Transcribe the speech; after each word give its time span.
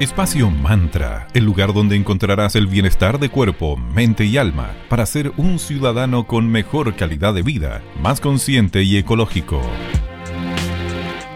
Espacio 0.00 0.48
Mantra, 0.50 1.28
el 1.34 1.44
lugar 1.44 1.74
donde 1.74 1.94
encontrarás 1.94 2.56
el 2.56 2.66
bienestar 2.66 3.18
de 3.18 3.28
cuerpo, 3.28 3.76
mente 3.76 4.24
y 4.24 4.38
alma 4.38 4.74
para 4.88 5.04
ser 5.04 5.30
un 5.36 5.58
ciudadano 5.58 6.26
con 6.26 6.48
mejor 6.48 6.96
calidad 6.96 7.34
de 7.34 7.42
vida, 7.42 7.82
más 8.00 8.18
consciente 8.18 8.82
y 8.82 8.96
ecológico. 8.96 9.60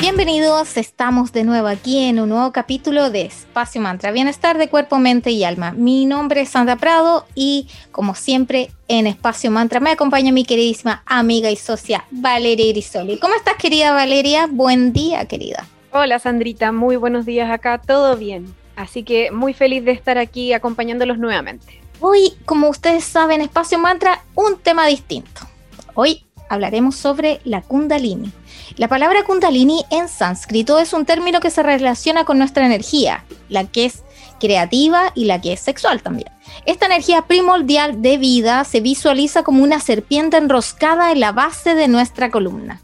Bienvenidos, 0.00 0.78
estamos 0.78 1.30
de 1.32 1.44
nuevo 1.44 1.68
aquí 1.68 2.04
en 2.04 2.18
un 2.18 2.30
nuevo 2.30 2.52
capítulo 2.52 3.10
de 3.10 3.26
Espacio 3.26 3.82
Mantra, 3.82 4.12
bienestar 4.12 4.56
de 4.56 4.70
cuerpo, 4.70 4.98
mente 4.98 5.30
y 5.30 5.44
alma. 5.44 5.72
Mi 5.72 6.06
nombre 6.06 6.40
es 6.40 6.48
Sandra 6.48 6.76
Prado 6.76 7.26
y 7.34 7.68
como 7.92 8.14
siempre 8.14 8.70
en 8.88 9.06
Espacio 9.06 9.50
Mantra 9.50 9.78
me 9.78 9.90
acompaña 9.90 10.32
mi 10.32 10.46
queridísima 10.46 11.02
amiga 11.04 11.50
y 11.50 11.56
socia 11.56 12.06
Valeria 12.10 12.64
Irisoli. 12.64 13.18
¿Cómo 13.18 13.34
estás 13.34 13.56
querida 13.56 13.92
Valeria? 13.92 14.48
Buen 14.50 14.94
día 14.94 15.26
querida. 15.26 15.66
Hola 15.96 16.18
Sandrita, 16.18 16.72
muy 16.72 16.96
buenos 16.96 17.24
días 17.24 17.48
acá, 17.52 17.80
todo 17.80 18.16
bien. 18.16 18.52
Así 18.76 19.02
que 19.02 19.30
muy 19.30 19.54
feliz 19.54 19.84
de 19.84 19.92
estar 19.92 20.18
aquí 20.18 20.52
acompañándolos 20.52 21.18
nuevamente. 21.18 21.80
Hoy, 22.00 22.34
como 22.44 22.68
ustedes 22.68 23.04
saben, 23.04 23.40
Espacio 23.40 23.78
Mantra, 23.78 24.22
un 24.34 24.58
tema 24.58 24.86
distinto. 24.86 25.42
Hoy 25.94 26.24
hablaremos 26.48 26.96
sobre 26.96 27.40
la 27.44 27.62
Kundalini. 27.62 28.32
La 28.76 28.88
palabra 28.88 29.22
Kundalini 29.24 29.84
en 29.90 30.08
sánscrito 30.08 30.78
es 30.78 30.92
un 30.92 31.04
término 31.04 31.40
que 31.40 31.50
se 31.50 31.62
relaciona 31.62 32.24
con 32.24 32.38
nuestra 32.38 32.66
energía, 32.66 33.24
la 33.48 33.64
que 33.64 33.86
es 33.86 34.02
creativa 34.40 35.12
y 35.14 35.26
la 35.26 35.40
que 35.40 35.52
es 35.52 35.60
sexual 35.60 36.02
también. 36.02 36.28
Esta 36.66 36.86
energía 36.86 37.22
primordial 37.22 38.02
de 38.02 38.18
vida 38.18 38.64
se 38.64 38.80
visualiza 38.80 39.42
como 39.42 39.62
una 39.62 39.80
serpiente 39.80 40.36
enroscada 40.36 41.12
en 41.12 41.20
la 41.20 41.32
base 41.32 41.74
de 41.74 41.88
nuestra 41.88 42.30
columna. 42.30 42.80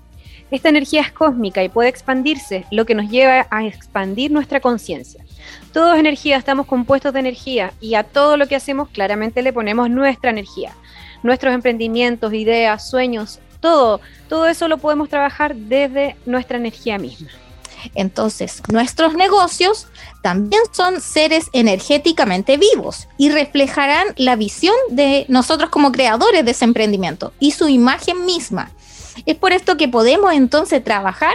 Esta 0.50 0.68
energía 0.68 1.02
es 1.02 1.12
cósmica 1.12 1.62
y 1.62 1.68
puede 1.68 1.88
expandirse, 1.88 2.64
lo 2.70 2.84
que 2.84 2.94
nos 2.94 3.08
lleva 3.08 3.46
a 3.50 3.64
expandir 3.66 4.30
nuestra 4.30 4.60
conciencia. 4.60 5.24
Todo 5.72 5.94
es 5.94 6.00
energía, 6.00 6.36
estamos 6.36 6.66
compuestos 6.66 7.12
de 7.12 7.20
energía 7.20 7.72
y 7.80 7.94
a 7.94 8.04
todo 8.04 8.36
lo 8.36 8.46
que 8.48 8.56
hacemos 8.56 8.88
claramente 8.88 9.42
le 9.42 9.52
ponemos 9.52 9.90
nuestra 9.90 10.30
energía. 10.30 10.74
Nuestros 11.22 11.54
emprendimientos, 11.54 12.32
ideas, 12.32 12.88
sueños, 12.88 13.40
todo, 13.60 14.00
todo 14.28 14.46
eso 14.46 14.68
lo 14.68 14.78
podemos 14.78 15.08
trabajar 15.08 15.54
desde 15.54 16.16
nuestra 16.26 16.56
energía 16.56 16.98
misma. 16.98 17.28
Entonces, 17.94 18.62
nuestros 18.68 19.14
negocios 19.14 19.86
también 20.22 20.62
son 20.72 21.00
seres 21.00 21.46
energéticamente 21.52 22.56
vivos 22.56 23.08
y 23.16 23.30
reflejarán 23.30 24.08
la 24.16 24.36
visión 24.36 24.74
de 24.90 25.24
nosotros 25.28 25.70
como 25.70 25.92
creadores 25.92 26.44
de 26.44 26.50
ese 26.50 26.64
emprendimiento 26.64 27.32
y 27.40 27.52
su 27.52 27.68
imagen 27.68 28.24
misma. 28.26 28.70
Es 29.26 29.36
por 29.36 29.52
esto 29.52 29.76
que 29.76 29.88
podemos 29.88 30.32
entonces 30.32 30.82
trabajar 30.82 31.32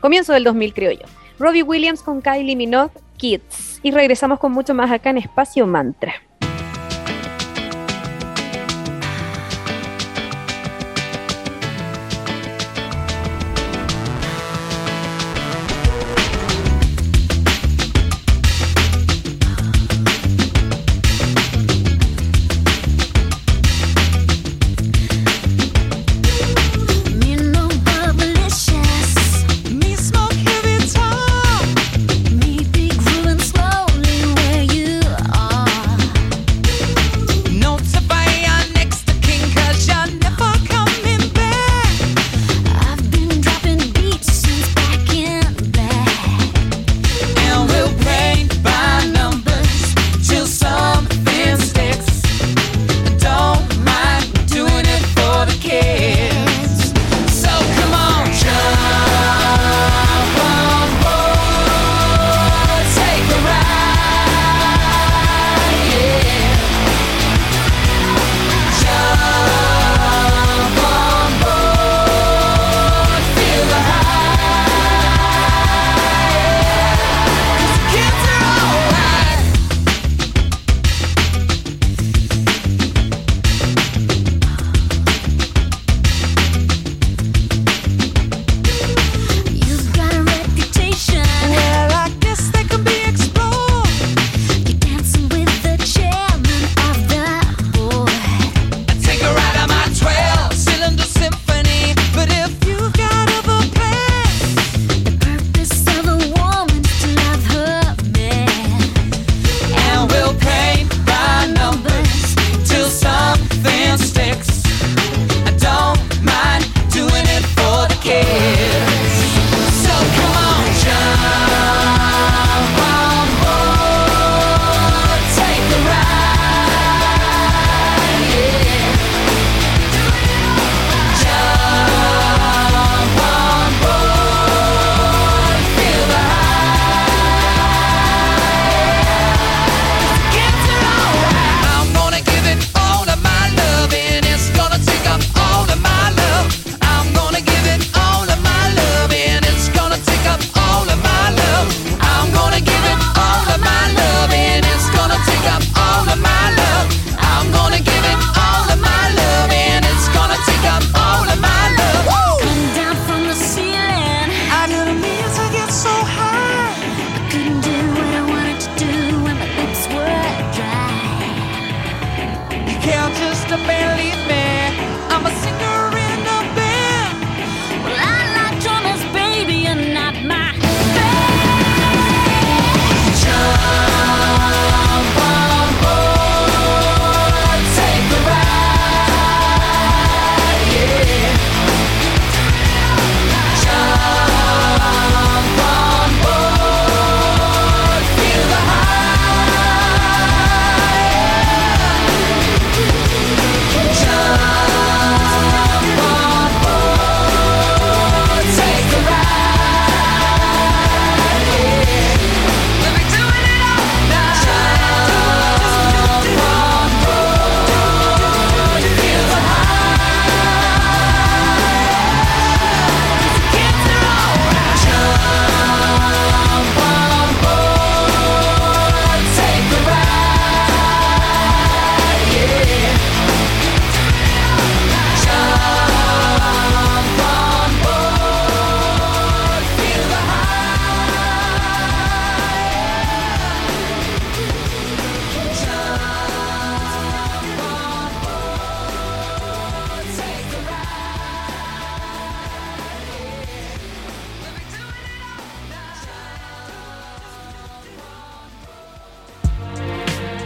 Comienzo 0.00 0.32
del 0.32 0.44
2000 0.44 0.74
creo 0.74 0.92
yo. 0.92 1.06
Robbie 1.38 1.62
Williams 1.62 2.02
con 2.02 2.20
Kylie 2.22 2.56
Minogue, 2.56 2.92
Kids. 3.16 3.80
Y 3.82 3.90
regresamos 3.90 4.38
con 4.38 4.52
mucho 4.52 4.74
más 4.74 4.90
acá 4.90 5.10
en 5.10 5.18
Espacio 5.18 5.66
Mantra. 5.66 6.14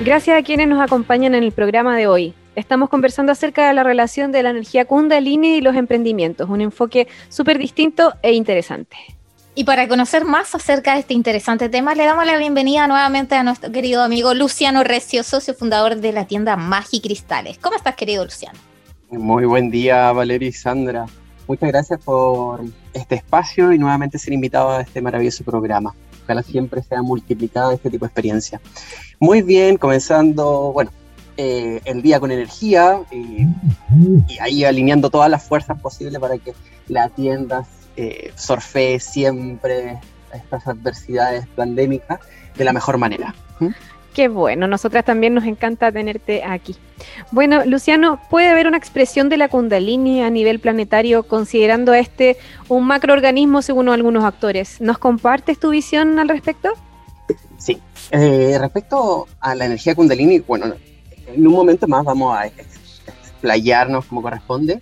Gracias 0.08 0.38
a 0.38 0.42
quienes 0.42 0.68
nos 0.68 0.80
acompañan 0.80 1.34
en 1.34 1.44
el 1.44 1.52
programa 1.52 1.94
de 1.94 2.06
hoy. 2.06 2.32
Estamos 2.56 2.88
conversando 2.88 3.30
acerca 3.30 3.68
de 3.68 3.74
la 3.74 3.82
relación 3.82 4.32
de 4.32 4.42
la 4.42 4.48
energía 4.48 4.86
Kundalini 4.86 5.56
y 5.56 5.60
los 5.60 5.76
emprendimientos, 5.76 6.48
un 6.48 6.62
enfoque 6.62 7.08
súper 7.28 7.58
distinto 7.58 8.14
e 8.22 8.32
interesante. 8.32 8.96
Y 9.54 9.64
para 9.64 9.86
conocer 9.86 10.24
más 10.24 10.54
acerca 10.54 10.94
de 10.94 11.00
este 11.00 11.12
interesante 11.12 11.68
tema, 11.68 11.94
le 11.94 12.06
damos 12.06 12.24
la 12.24 12.38
bienvenida 12.38 12.88
nuevamente 12.88 13.34
a 13.34 13.42
nuestro 13.42 13.70
querido 13.70 14.02
amigo 14.02 14.32
Luciano 14.32 14.82
Recio, 14.82 15.22
socio 15.22 15.52
fundador 15.52 15.96
de 15.96 16.12
la 16.12 16.26
tienda 16.26 16.56
Magi 16.56 17.02
Cristales. 17.02 17.58
¿Cómo 17.58 17.76
estás, 17.76 17.94
querido 17.94 18.24
Luciano? 18.24 18.58
Muy 19.10 19.44
buen 19.44 19.70
día, 19.70 20.10
Valeria 20.12 20.48
y 20.48 20.52
Sandra. 20.52 21.04
Muchas 21.48 21.70
gracias 21.70 21.98
por 22.00 22.60
este 22.92 23.14
espacio 23.14 23.72
y 23.72 23.78
nuevamente 23.78 24.18
ser 24.18 24.34
invitado 24.34 24.70
a 24.70 24.82
este 24.82 25.00
maravilloso 25.00 25.42
programa. 25.44 25.94
Ojalá 26.24 26.42
siempre 26.42 26.82
sea 26.82 27.00
multiplicado 27.00 27.72
este 27.72 27.88
tipo 27.88 28.04
de 28.04 28.08
experiencia. 28.08 28.60
Muy 29.18 29.40
bien, 29.40 29.78
comenzando, 29.78 30.72
bueno, 30.74 30.90
eh, 31.38 31.80
el 31.86 32.02
día 32.02 32.20
con 32.20 32.30
energía 32.30 33.00
y, 33.10 33.46
y, 34.28 34.38
ahí 34.40 34.64
alineando 34.64 35.08
todas 35.08 35.30
las 35.30 35.42
fuerzas 35.42 35.80
posibles 35.80 36.20
para 36.20 36.36
que 36.36 36.52
la 36.88 37.08
tienda 37.08 37.66
eh, 37.96 38.30
siempre 39.00 39.98
estas 40.34 40.66
adversidades 40.66 41.46
pandémicas 41.56 42.20
de 42.56 42.64
la 42.64 42.74
mejor 42.74 42.98
manera. 42.98 43.34
¿Mm? 43.58 43.68
Qué 44.14 44.28
bueno, 44.28 44.66
nosotras 44.66 45.04
también 45.04 45.34
nos 45.34 45.44
encanta 45.44 45.92
tenerte 45.92 46.42
aquí. 46.42 46.74
Bueno, 47.30 47.64
Luciano, 47.64 48.20
¿puede 48.30 48.48
haber 48.48 48.66
una 48.66 48.76
expresión 48.76 49.28
de 49.28 49.36
la 49.36 49.48
Kundalini 49.48 50.22
a 50.22 50.30
nivel 50.30 50.58
planetario 50.58 51.22
considerando 51.22 51.94
este 51.94 52.36
un 52.68 52.86
macroorganismo 52.86 53.62
según 53.62 53.88
algunos 53.88 54.24
actores? 54.24 54.80
¿Nos 54.80 54.98
compartes 54.98 55.60
tu 55.60 55.70
visión 55.70 56.18
al 56.18 56.28
respecto? 56.28 56.70
Sí, 57.58 57.78
eh, 58.10 58.56
respecto 58.58 59.26
a 59.40 59.54
la 59.54 59.66
energía 59.66 59.94
Kundalini, 59.94 60.40
bueno, 60.40 60.74
en 61.26 61.46
un 61.46 61.52
momento 61.52 61.86
más 61.86 62.04
vamos 62.04 62.36
a 62.36 62.46
explayarnos 62.46 64.06
como 64.06 64.22
corresponde, 64.22 64.80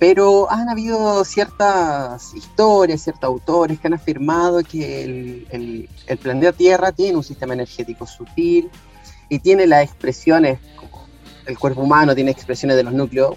pero 0.00 0.50
han 0.50 0.70
habido 0.70 1.22
ciertas 1.26 2.32
historias, 2.34 3.02
ciertos 3.02 3.24
autores 3.24 3.78
que 3.78 3.86
han 3.86 3.92
afirmado 3.92 4.62
que 4.64 5.04
el, 5.50 5.88
planeta 6.18 6.54
Tierra 6.54 6.90
tiene 6.90 7.18
un 7.18 7.22
sistema 7.22 7.52
energético 7.52 8.06
sutil 8.06 8.70
y 9.28 9.38
tiene 9.40 9.66
las 9.66 9.84
expresiones, 9.84 10.58
como 10.74 11.06
el 11.44 11.58
cuerpo 11.58 11.82
humano 11.82 12.14
tiene 12.14 12.30
expresiones 12.30 12.78
de 12.78 12.82
los 12.82 12.94
núcleos 12.94 13.36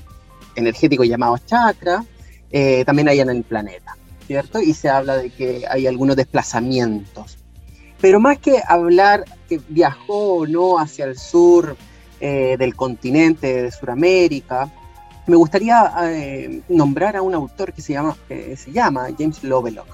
energéticos 0.56 1.06
llamados 1.06 1.45
chakras, 1.45 2.06
eh, 2.50 2.86
también 2.86 3.10
hay 3.10 3.19
en 3.19 3.30
el 3.30 3.44
planeta, 3.44 3.98
¿cierto? 4.25 4.62
Y 4.62 4.74
se 4.74 4.88
habla 4.88 5.18
de 5.18 5.31
que 5.31 5.65
hay 5.69 5.86
algunos 5.86 6.15
desplazamientos. 6.15 7.39
Pero 8.00 8.22
más 8.22 8.38
que 8.38 8.62
hablar 8.65 9.25
que 9.50 9.60
viajó 9.67 10.36
o 10.36 10.48
no 10.48 10.79
hacia 10.79 11.03
el 11.03 11.17
sur 11.17 11.75
eh, 12.22 12.55
del 12.58 12.74
continente 12.74 13.63
de 13.63 13.72
Sudamérica, 13.72 14.72
me 15.25 15.36
gustaría 15.36 15.92
eh, 16.03 16.62
nombrar 16.68 17.15
a 17.15 17.22
un 17.22 17.34
autor 17.34 17.74
que 17.74 17.82
se 17.82 17.94
llama, 17.94 19.08
James 19.18 19.44
Lovelock. 19.44 19.88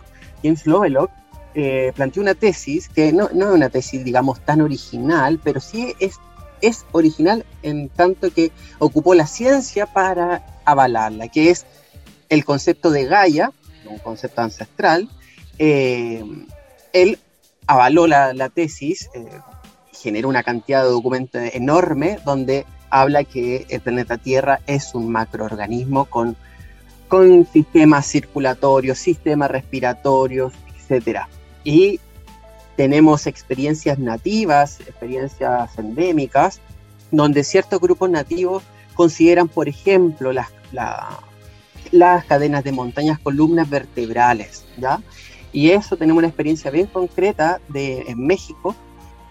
James 0.43 0.65
Lovelock 0.65 1.11
eh, 1.53 1.91
planteó 1.95 2.23
una 2.23 2.35
tesis 2.35 2.89
que 2.89 3.11
no, 3.11 3.27
es 3.27 3.33
una 3.33 3.69
tesis, 3.69 4.03
digamos, 4.03 4.39
tan 4.41 4.61
original, 4.61 5.39
pero 5.43 5.59
sí 5.59 5.93
es, 5.99 6.15
es 6.61 6.85
original 6.91 7.45
en 7.61 7.89
tanto 7.89 8.31
que 8.33 8.51
ocupó 8.79 9.13
la 9.13 9.27
ciencia 9.27 9.85
para 9.85 10.45
avalarla, 10.65 11.27
que 11.27 11.51
es 11.51 11.65
el 12.29 12.43
concepto 12.43 12.89
de 12.89 13.05
Gaia, 13.05 13.51
un 13.87 13.99
concepto 13.99 14.41
ancestral. 14.41 15.09
Eh, 15.59 16.23
él 16.93 17.19
avaló 17.67 18.07
la, 18.07 18.33
la 18.33 18.49
tesis, 18.49 19.09
generó 19.91 20.29
una 20.29 20.41
cantidad 20.41 20.83
de 20.83 20.89
documentos 20.89 21.41
enorme 21.53 22.17
donde 22.25 22.65
habla 22.89 23.23
que 23.23 23.65
el 23.69 23.81
planeta 23.81 24.17
Tierra 24.17 24.59
es 24.67 24.93
un 24.95 25.11
macroorganismo 25.11 26.05
con, 26.05 26.35
con 27.07 27.45
sistemas 27.45 28.07
circulatorios, 28.07 28.97
sistemas 28.97 29.51
respiratorios, 29.51 30.53
etc. 30.89 31.21
Y 31.63 31.99
tenemos 32.75 33.27
experiencias 33.27 33.99
nativas, 33.99 34.79
experiencias 34.81 35.77
endémicas, 35.77 36.61
donde 37.11 37.43
ciertos 37.43 37.79
grupos 37.79 38.09
nativos 38.09 38.63
consideran, 38.93 39.47
por 39.47 39.67
ejemplo, 39.67 40.31
las, 40.31 40.47
las 41.91 42.25
cadenas 42.25 42.63
de 42.63 42.71
montañas 42.71 43.19
columnas 43.19 43.69
vertebrales, 43.69 44.65
¿ya? 44.77 45.01
Y 45.51 45.71
eso 45.71 45.97
tenemos 45.97 46.19
una 46.19 46.27
experiencia 46.27 46.69
bien 46.69 46.87
concreta 46.87 47.59
de, 47.69 48.01
en 48.07 48.25
México 48.25 48.75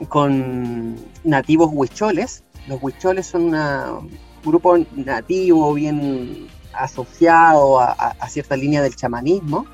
con 0.08 0.96
nativos 1.24 1.70
huicholes, 1.72 2.44
los 2.66 2.82
huicholes 2.82 3.26
son 3.26 3.54
un 3.54 4.10
grupo 4.44 4.76
nativo 4.96 5.72
bien 5.74 6.48
asociado 6.72 7.80
a, 7.80 8.28
cierta 8.28 8.56
línea 8.56 8.82
del 8.82 8.94
chamanismo. 8.96 9.66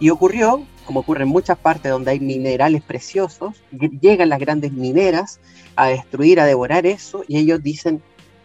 Y 0.00 0.10
ocurrió, 0.10 0.64
como 0.86 1.00
ocurre 1.00 1.24
en 1.24 1.28
muchas 1.28 1.58
partes 1.58 1.90
donde 1.90 2.12
hay 2.12 2.20
minerales 2.20 2.82
preciosos, 2.82 3.62
llegan 4.00 4.28
las 4.28 4.38
grandes 4.38 4.72
mineras 4.72 5.40
a 5.76 5.88
destruir, 5.88 6.40
a 6.40 6.44
devorar 6.44 6.86
eso, 6.86 7.24
y 7.26 7.38
ellos 7.38 7.62
dicen, 7.62 8.02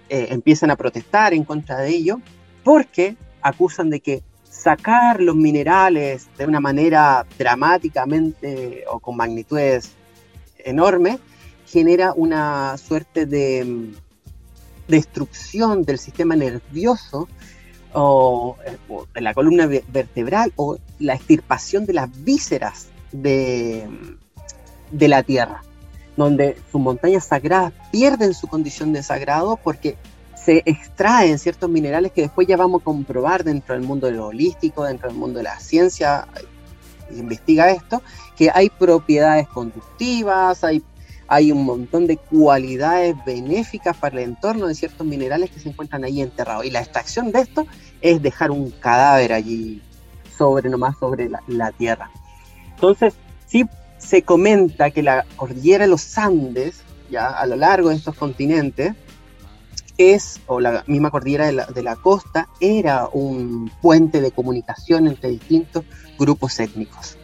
eh, 0.10 0.28
empiezan 0.32 0.72
a 0.72 0.76
protestar 0.76 1.34
en 1.34 1.44
contra 1.44 1.78
de 1.78 1.90
ello, 1.90 2.20
porque 2.64 3.16
acusan 3.42 3.90
de 3.90 4.00
que 4.00 4.24
sacar 4.44 5.22
los 5.22 5.36
minerales 5.36 6.28
de 6.38 6.46
una 6.46 6.60
manera 6.60 7.26
dramáticamente 7.38 8.84
o 8.90 9.00
con 9.00 9.18
magnitudes 9.18 9.92
enormes 10.60 11.20
genera 11.74 12.14
una 12.16 12.78
suerte 12.78 13.26
de 13.26 13.66
mm, 13.66 13.96
destrucción 14.88 15.84
del 15.84 15.98
sistema 15.98 16.36
nervioso 16.36 17.28
o, 17.94 18.56
de 19.16 19.22
la 19.22 19.34
columna 19.34 19.66
vertebral 19.66 20.54
o 20.56 20.78
la 21.00 21.16
extirpación 21.16 21.88
de 21.88 21.94
las 21.94 22.24
vísceras 22.24 22.90
de, 23.12 23.90
mm, 23.90 24.98
de 24.98 25.08
la 25.08 25.24
tierra, 25.24 25.64
donde 26.16 26.58
sus 26.72 26.80
montañas 26.80 27.26
sagradas 27.26 27.74
pierden 27.92 28.36
su 28.36 28.48
condición 28.48 28.94
de 28.94 29.02
sagrado 29.02 29.58
porque 29.58 29.98
se 30.36 30.62
extraen 30.66 31.40
ciertos 31.40 31.72
minerales 31.72 32.12
que 32.12 32.22
después 32.22 32.48
ya 32.48 32.58
vamos 32.58 32.82
a 32.82 32.86
comprobar 32.86 33.44
dentro 33.44 33.74
del 33.74 33.84
mundo 33.84 34.06
de 34.06 34.14
lo 34.14 34.28
holístico, 34.28 34.84
dentro 34.84 35.10
del 35.10 35.18
mundo 35.18 35.40
de 35.40 35.44
la 35.46 35.60
ciencia, 35.60 36.28
investiga 37.10 37.72
esto, 37.72 38.04
que 38.36 38.52
hay 38.54 38.70
propiedades 38.70 39.48
conductivas, 39.48 40.64
hay 40.64 40.84
hay 41.34 41.52
un 41.52 41.66
montón 41.66 42.06
de 42.06 42.18
cualidades 42.18 43.16
benéficas 43.26 43.98
para 43.98 44.18
el 44.18 44.24
entorno 44.30 44.68
de 44.68 44.76
ciertos 44.76 45.08
minerales 45.08 45.50
que 45.50 45.60
se 45.60 45.70
encuentran 45.70 46.04
ahí 46.04 46.22
enterrados. 46.22 46.64
Y 46.64 46.70
la 46.70 46.80
extracción 46.80 47.32
de 47.32 47.40
esto 47.40 47.66
es 48.02 48.22
dejar 48.22 48.52
un 48.52 48.70
cadáver 48.70 49.34
allí 49.34 49.82
sobre 50.38 50.70
nomás 50.70 50.96
sobre 51.00 51.30
la, 51.30 51.72
tierra. 51.72 52.12
Entonces, 52.76 53.16
sí 53.48 53.66
se 53.98 54.22
comenta 54.22 54.92
que 54.92 55.02
la 55.02 55.26
cordillera 55.36 55.86
de 55.86 55.90
los 55.90 56.18
Andes, 56.20 56.84
ya 57.10 57.30
a 57.30 57.48
lo 57.48 57.56
largo 57.56 57.90
de 57.90 57.96
estos 57.96 58.16
continentes, 58.16 58.94
es, 59.98 60.40
o 60.46 60.60
la 60.60 60.84
misma 60.86 61.10
cordillera 61.10 61.48
de 61.48 61.54
la, 61.54 61.66
de 61.66 61.82
la 61.82 61.96
costa, 61.96 62.48
era 62.60 63.08
un 63.12 63.72
puente 63.82 64.22
de 64.22 64.30
comunicación 64.30 65.08
entre 65.08 65.32
distintos 65.32 65.84
grupos 66.20 66.60
étnicos. 66.60 67.18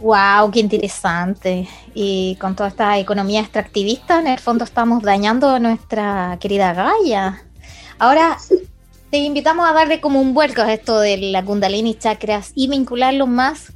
Wow, 0.00 0.50
qué 0.50 0.60
interesante. 0.60 1.68
Y 1.94 2.36
con 2.36 2.54
toda 2.54 2.68
esta 2.68 2.98
economía 2.98 3.40
extractivista, 3.40 4.20
en 4.20 4.26
el 4.26 4.38
fondo 4.38 4.64
estamos 4.64 5.02
dañando 5.02 5.48
a 5.48 5.58
nuestra 5.58 6.36
querida 6.40 6.74
Gaia. 6.74 7.42
Ahora 7.98 8.36
te 9.10 9.18
invitamos 9.18 9.68
a 9.68 9.72
darle 9.72 10.00
como 10.00 10.20
un 10.20 10.34
vuelco 10.34 10.60
a 10.60 10.72
esto 10.72 10.98
de 11.00 11.16
la 11.16 11.44
Kundalini 11.44 11.94
Chakras 11.94 12.52
y 12.54 12.68
vincularlo 12.68 13.26
más 13.26 13.72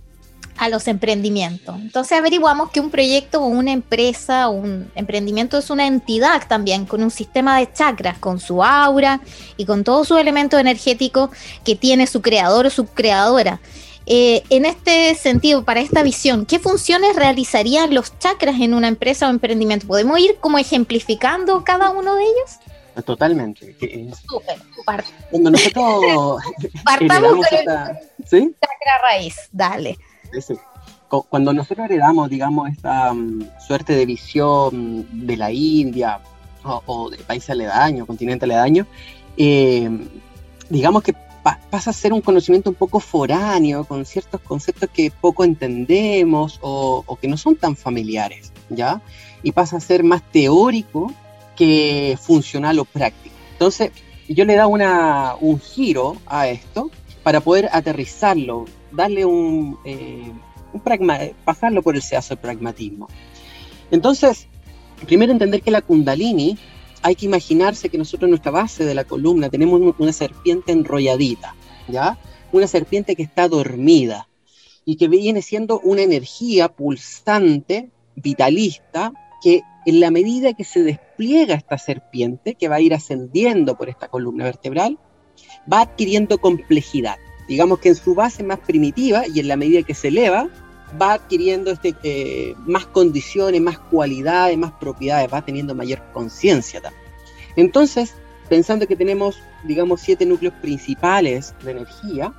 a 0.58 0.68
los 0.68 0.88
emprendimientos. 0.88 1.74
Entonces 1.76 2.18
averiguamos 2.18 2.70
que 2.70 2.80
un 2.80 2.90
proyecto 2.90 3.40
o 3.40 3.46
una 3.46 3.72
empresa 3.72 4.50
o 4.50 4.52
un 4.52 4.90
emprendimiento 4.94 5.56
es 5.56 5.70
una 5.70 5.86
entidad 5.86 6.42
también 6.46 6.84
con 6.84 7.02
un 7.02 7.10
sistema 7.10 7.58
de 7.58 7.72
chakras, 7.72 8.18
con 8.18 8.38
su 8.38 8.62
aura 8.62 9.20
y 9.56 9.64
con 9.64 9.84
todos 9.84 10.08
sus 10.08 10.18
elementos 10.18 10.60
energéticos 10.60 11.30
que 11.64 11.76
tiene 11.76 12.06
su 12.06 12.20
creador 12.20 12.66
o 12.66 12.70
su 12.70 12.84
creadora. 12.84 13.58
Eh, 14.12 14.42
en 14.50 14.64
este 14.64 15.14
sentido, 15.14 15.64
para 15.64 15.78
esta 15.78 16.02
visión, 16.02 16.44
¿qué 16.44 16.58
funciones 16.58 17.14
realizarían 17.14 17.94
los 17.94 18.18
chakras 18.18 18.60
en 18.60 18.74
una 18.74 18.88
empresa 18.88 19.28
o 19.28 19.30
emprendimiento? 19.30 19.86
¿Podemos 19.86 20.18
ir 20.18 20.36
como 20.40 20.58
ejemplificando 20.58 21.62
cada 21.62 21.90
uno 21.90 22.16
de 22.16 22.24
ellos? 22.24 23.04
Totalmente. 23.04 23.76
Súper, 24.28 25.04
Cuando 25.30 25.52
nosotros 25.52 26.42
Partamos 26.84 27.34
con 27.34 27.58
el 27.58 28.54
chakra 28.54 28.98
raíz, 29.00 29.36
dale. 29.52 29.96
Cuando 31.28 31.52
nosotros 31.52 31.84
heredamos, 31.88 32.28
digamos, 32.30 32.68
esta 32.68 33.14
mm, 33.14 33.48
suerte 33.64 33.92
de 33.92 34.06
visión 34.06 35.06
de 35.24 35.36
la 35.36 35.52
India 35.52 36.18
o, 36.64 37.10
de 37.10 37.18
países 37.18 37.50
aledaños, 37.50 38.08
continente 38.08 38.44
aledaño, 38.44 38.88
eh, 39.36 39.88
digamos 40.68 41.04
que 41.04 41.14
pasa 41.42 41.90
a 41.90 41.92
ser 41.92 42.12
un 42.12 42.20
conocimiento 42.20 42.70
un 42.70 42.76
poco 42.76 43.00
foráneo, 43.00 43.84
con 43.84 44.04
ciertos 44.04 44.40
conceptos 44.40 44.88
que 44.92 45.10
poco 45.10 45.44
entendemos 45.44 46.58
o, 46.62 47.18
que 47.20 47.28
no 47.28 47.36
son 47.36 47.56
tan 47.56 47.76
familiares, 47.76 48.52
¿ya? 48.68 49.00
Y 49.42 49.52
pasa 49.52 49.76
a 49.76 49.80
ser 49.80 50.04
más 50.04 50.22
teórico 50.30 51.12
que 51.56 52.18
funcional 52.20 52.78
o 52.78 52.84
práctico. 52.84 53.34
Entonces, 53.52 53.90
yo 54.28 54.44
le 54.44 54.54
da 54.54 54.66
una, 54.66 55.34
un 55.40 55.60
giro 55.60 56.16
a 56.26 56.48
esto 56.48 56.90
para 57.22 57.40
poder 57.40 57.68
aterrizarlo, 57.72 58.64
darle 58.92 59.24
un, 59.24 59.78
eh, 59.84 60.32
un 60.72 60.80
pragma, 60.80 61.18
pasarlo 61.44 61.82
por 61.82 61.96
el 61.96 62.02
sedazo 62.02 62.34
del 62.34 62.38
pragmatismo. 62.42 63.08
Entonces, 63.90 64.46
primero 65.06 65.32
entender 65.32 65.62
que 65.62 65.70
la 65.70 65.82
kundalini, 65.82 66.58
hay 67.02 67.14
que 67.14 67.26
imaginarse 67.26 67.88
que 67.88 67.98
nosotros 67.98 68.26
en 68.26 68.30
nuestra 68.30 68.50
base 68.50 68.84
de 68.84 68.94
la 68.94 69.04
columna 69.04 69.48
tenemos 69.48 69.94
una 69.98 70.12
serpiente 70.12 70.72
enrolladita, 70.72 71.54
¿ya? 71.88 72.18
Una 72.52 72.66
serpiente 72.66 73.16
que 73.16 73.22
está 73.22 73.48
dormida 73.48 74.28
y 74.84 74.96
que 74.96 75.08
viene 75.08 75.42
siendo 75.42 75.80
una 75.80 76.02
energía 76.02 76.68
pulsante, 76.68 77.90
vitalista, 78.16 79.12
que 79.42 79.62
en 79.86 80.00
la 80.00 80.10
medida 80.10 80.52
que 80.52 80.64
se 80.64 80.82
despliega 80.82 81.54
esta 81.54 81.78
serpiente, 81.78 82.54
que 82.54 82.68
va 82.68 82.76
a 82.76 82.80
ir 82.80 82.92
ascendiendo 82.92 83.76
por 83.76 83.88
esta 83.88 84.08
columna 84.08 84.44
vertebral, 84.44 84.98
va 85.72 85.82
adquiriendo 85.82 86.38
complejidad. 86.38 87.16
Digamos 87.48 87.78
que 87.78 87.90
en 87.90 87.94
su 87.94 88.14
base 88.14 88.42
más 88.42 88.58
primitiva 88.58 89.24
y 89.26 89.40
en 89.40 89.48
la 89.48 89.56
medida 89.56 89.82
que 89.82 89.94
se 89.94 90.08
eleva, 90.08 90.48
va 91.00 91.14
adquiriendo 91.14 91.70
este, 91.70 91.94
eh, 92.02 92.54
más 92.66 92.86
condiciones, 92.86 93.60
más 93.60 93.78
cualidades, 93.78 94.56
más 94.56 94.72
propiedades, 94.72 95.32
va 95.32 95.42
teniendo 95.42 95.74
mayor 95.74 96.02
conciencia 96.12 96.80
también. 96.80 97.02
Entonces, 97.56 98.14
pensando 98.48 98.86
que 98.86 98.96
tenemos, 98.96 99.38
digamos, 99.64 100.00
siete 100.00 100.26
núcleos 100.26 100.54
principales 100.60 101.54
de 101.64 101.72
energía, 101.72 102.32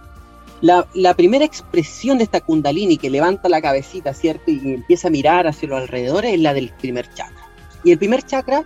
la, 0.61 0.87
la, 0.93 1.15
primera 1.15 1.43
expresión 1.43 2.19
de 2.19 2.23
esta 2.23 2.39
kundalini 2.39 2.97
que 2.97 3.09
levanta 3.09 3.49
la 3.49 3.61
cabecita, 3.61 4.13
¿cierto? 4.13 4.51
Y 4.51 4.75
empieza 4.75 5.07
a 5.07 5.11
mirar 5.11 5.47
hacia 5.47 5.69
los 5.69 5.81
alrededores 5.81 6.33
es 6.33 6.39
la 6.39 6.53
del 6.53 6.69
primer 6.69 7.11
chakra. 7.13 7.49
Y 7.83 7.91
el 7.91 7.97
primer 7.97 8.23
chakra 8.23 8.63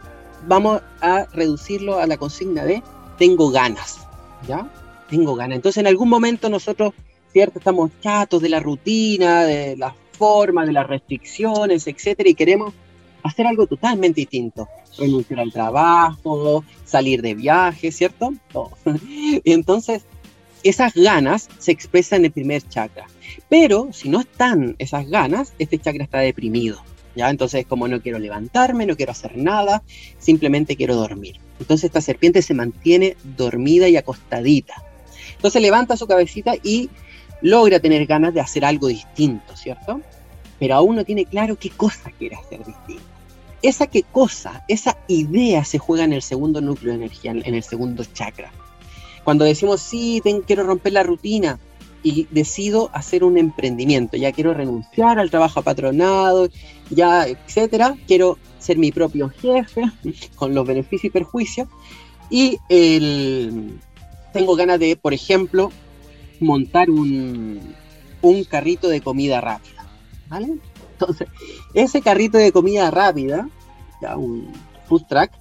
vamos 0.48 0.82
a 1.02 1.26
reducirlo 1.34 2.00
a 2.00 2.08
la 2.08 2.18
consigna 2.18 2.66
de 2.66 2.84
tengo 3.18 3.50
ganas, 3.50 4.00
¿ya? 4.48 4.70
Tengo 5.10 5.36
ganas. 5.36 5.58
Entonces 5.58 5.80
en 5.80 5.88
algún 5.88 6.10
momento 6.10 6.50
nosotros, 6.50 6.94
¿cierto? 7.36 7.60
Estamos 7.60 7.92
chatos 8.00 8.42
de 8.42 8.48
la 8.48 8.62
rutina, 8.62 9.44
de 9.44 9.76
las 9.76 9.94
formas, 10.14 10.68
de 10.68 10.72
las 10.72 10.88
restricciones, 10.88 11.86
etcétera, 11.86 12.30
y 12.30 12.34
queremos 12.34 12.74
hacer 13.24 13.46
algo 13.46 13.68
totalmente 13.68 14.22
distinto. 14.22 14.70
Renunciar 14.98 15.42
al 15.42 15.52
trabajo, 15.52 16.64
salir 16.86 17.22
de 17.22 17.34
viaje, 17.34 17.92
¿cierto? 17.92 18.32
Entonces, 19.44 20.06
esas 20.64 20.94
ganas 20.94 21.50
se 21.60 21.74
expresan 21.74 22.20
en 22.20 22.26
el 22.28 22.32
primer 22.32 22.66
chakra. 22.70 23.06
Pero 23.50 23.90
si 23.92 24.08
no 24.08 24.22
están 24.22 24.78
esas 24.80 25.10
ganas, 25.10 25.52
este 25.60 25.78
chakra 25.78 26.06
está 26.06 26.20
deprimido. 26.20 26.82
¿ya? 27.18 27.30
Entonces, 27.30 27.66
como 27.66 27.90
no 27.90 28.02
quiero 28.02 28.18
levantarme, 28.18 28.86
no 28.86 28.96
quiero 28.96 29.12
hacer 29.12 29.36
nada, 29.36 29.84
simplemente 30.20 30.78
quiero 30.78 30.96
dormir. 30.96 31.42
Entonces, 31.60 31.84
esta 31.84 32.00
serpiente 32.00 32.42
se 32.42 32.54
mantiene 32.54 33.18
dormida 33.36 33.90
y 33.90 33.98
acostadita. 33.98 34.86
Entonces, 35.36 35.62
levanta 35.62 35.98
su 35.98 36.08
cabecita 36.08 36.54
y 36.64 36.90
logra 37.46 37.80
tener 37.80 38.08
ganas 38.08 38.34
de 38.34 38.42
hacer 38.42 38.66
algo 38.66 38.88
distinto, 38.88 39.56
¿cierto? 39.56 40.02
Pero 40.58 40.74
aún 40.74 40.96
no 40.96 41.06
tiene 41.06 41.26
claro 41.26 41.58
qué 41.58 41.70
cosa 41.70 42.10
quiere 42.18 42.36
hacer 42.36 42.66
distinto. 42.66 43.04
Esa 43.62 43.86
qué 43.86 44.02
cosa, 44.02 44.64
esa 44.68 44.98
idea 45.08 45.64
se 45.64 45.78
juega 45.78 46.06
en 46.06 46.14
el 46.14 46.24
segundo 46.24 46.60
núcleo 46.60 46.94
de 46.94 46.98
energía, 46.98 47.32
en 47.32 47.54
el 47.54 47.62
segundo 47.62 48.04
chakra. 48.04 48.52
Cuando 49.24 49.46
decimos, 49.46 49.82
sí, 49.82 50.24
quiero 50.48 50.64
romper 50.64 50.94
la 50.94 51.04
rutina, 51.04 51.60
y 52.02 52.28
decido 52.30 52.92
hacer 52.94 53.24
un 53.24 53.36
emprendimiento. 53.36 54.16
Ya 54.16 54.32
quiero 54.32 54.54
renunciar 54.54 55.18
al 55.18 55.32
trabajo 55.32 55.64
patronado, 55.64 56.50
ya, 56.92 57.26
etcétera. 57.26 57.96
Quiero 58.06 58.38
ser 58.60 58.78
mi 58.78 58.92
propio 58.92 59.30
jefe 59.30 59.84
con 60.36 60.54
los 60.54 60.68
beneficios 60.68 61.06
y 61.06 61.10
perjuicios. 61.10 61.68
Y 62.30 62.60
el, 62.70 63.80
tengo 64.34 64.56
ganas 64.56 64.80
de, 64.80 64.96
por 64.96 65.16
ejemplo, 65.16 65.72
montar 66.40 66.90
un, 66.90 67.60
un 68.22 68.44
carrito 68.44 68.88
de 68.88 69.02
comida 69.02 69.42
rápida. 69.42 69.86
¿Vale? 70.28 70.58
Entonces, 70.94 71.28
ese 71.74 72.02
carrito 72.02 72.38
de 72.38 72.52
comida 72.52 72.90
rápida, 72.90 73.50
ya 74.02 74.18
un 74.18 74.52
food 74.88 75.04
truck, 75.08 75.32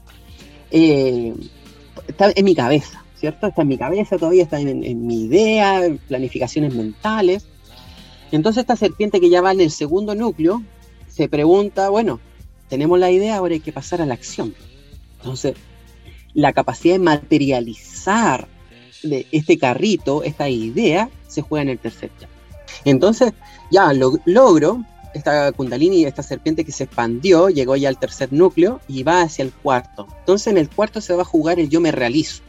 eh, 0.70 1.34
está 2.08 2.32
en 2.34 2.44
mi 2.44 2.54
cabeza. 2.54 3.04
¿cierto? 3.24 3.46
Está 3.46 3.62
en 3.62 3.68
mi 3.68 3.78
cabeza 3.78 4.18
todavía, 4.18 4.42
está 4.42 4.60
en, 4.60 5.06
mi 5.06 5.22
idea, 5.22 5.80
planificaciones 6.08 6.74
mentales. 6.74 7.46
Entonces 8.32 8.60
esta 8.60 8.76
serpiente 8.76 9.18
que 9.18 9.30
ya 9.30 9.40
va 9.40 9.52
en 9.52 9.62
el 9.62 9.70
segundo 9.70 10.14
núcleo, 10.14 10.62
se 11.08 11.26
pregunta, 11.30 11.88
bueno, 11.88 12.20
tenemos 12.68 12.98
la 12.98 13.10
idea, 13.10 13.36
ahora 13.36 13.54
hay 13.54 13.60
que 13.60 13.72
pasar 13.72 14.02
a 14.02 14.06
la 14.06 14.12
acción. 14.12 14.54
Entonces, 15.20 15.54
la 16.34 16.52
capacidad 16.52 16.96
de 16.96 16.98
materializar 16.98 18.46
este 19.32 19.58
carrito, 19.58 20.23
esta 20.23 20.49
idea, 20.49 21.11
se 21.28 21.42
juega 21.42 21.62
en 21.62 21.68
el 21.70 21.78
tercer 21.78 22.11
chakra. 22.18 22.28
Entonces, 22.84 23.32
ya 23.70 23.92
lo, 23.92 24.18
logro 24.25 24.84
esta 25.14 25.52
kundalini, 25.52 26.04
esta 26.04 26.23
serpiente 26.23 26.64
que 26.64 26.73
se 26.73 26.84
expandió, 26.84 27.49
llegó 27.49 27.76
ya 27.76 27.88
al 27.88 27.99
tercer 27.99 28.32
núcleo 28.32 28.80
y 28.88 29.04
va 29.04 29.23
hacia 29.23 29.44
el 29.44 29.52
cuarto. 29.52 30.08
Entonces, 30.20 30.49
en 30.49 30.58
el 30.58 30.68
cuarto 30.68 31.00
se 31.00 31.14
va 31.14 31.23
a 31.23 31.26
jugar 31.26 31.61
el 31.61 31.68
yo 31.68 31.80
me 31.80 31.92
realizo 31.92 32.42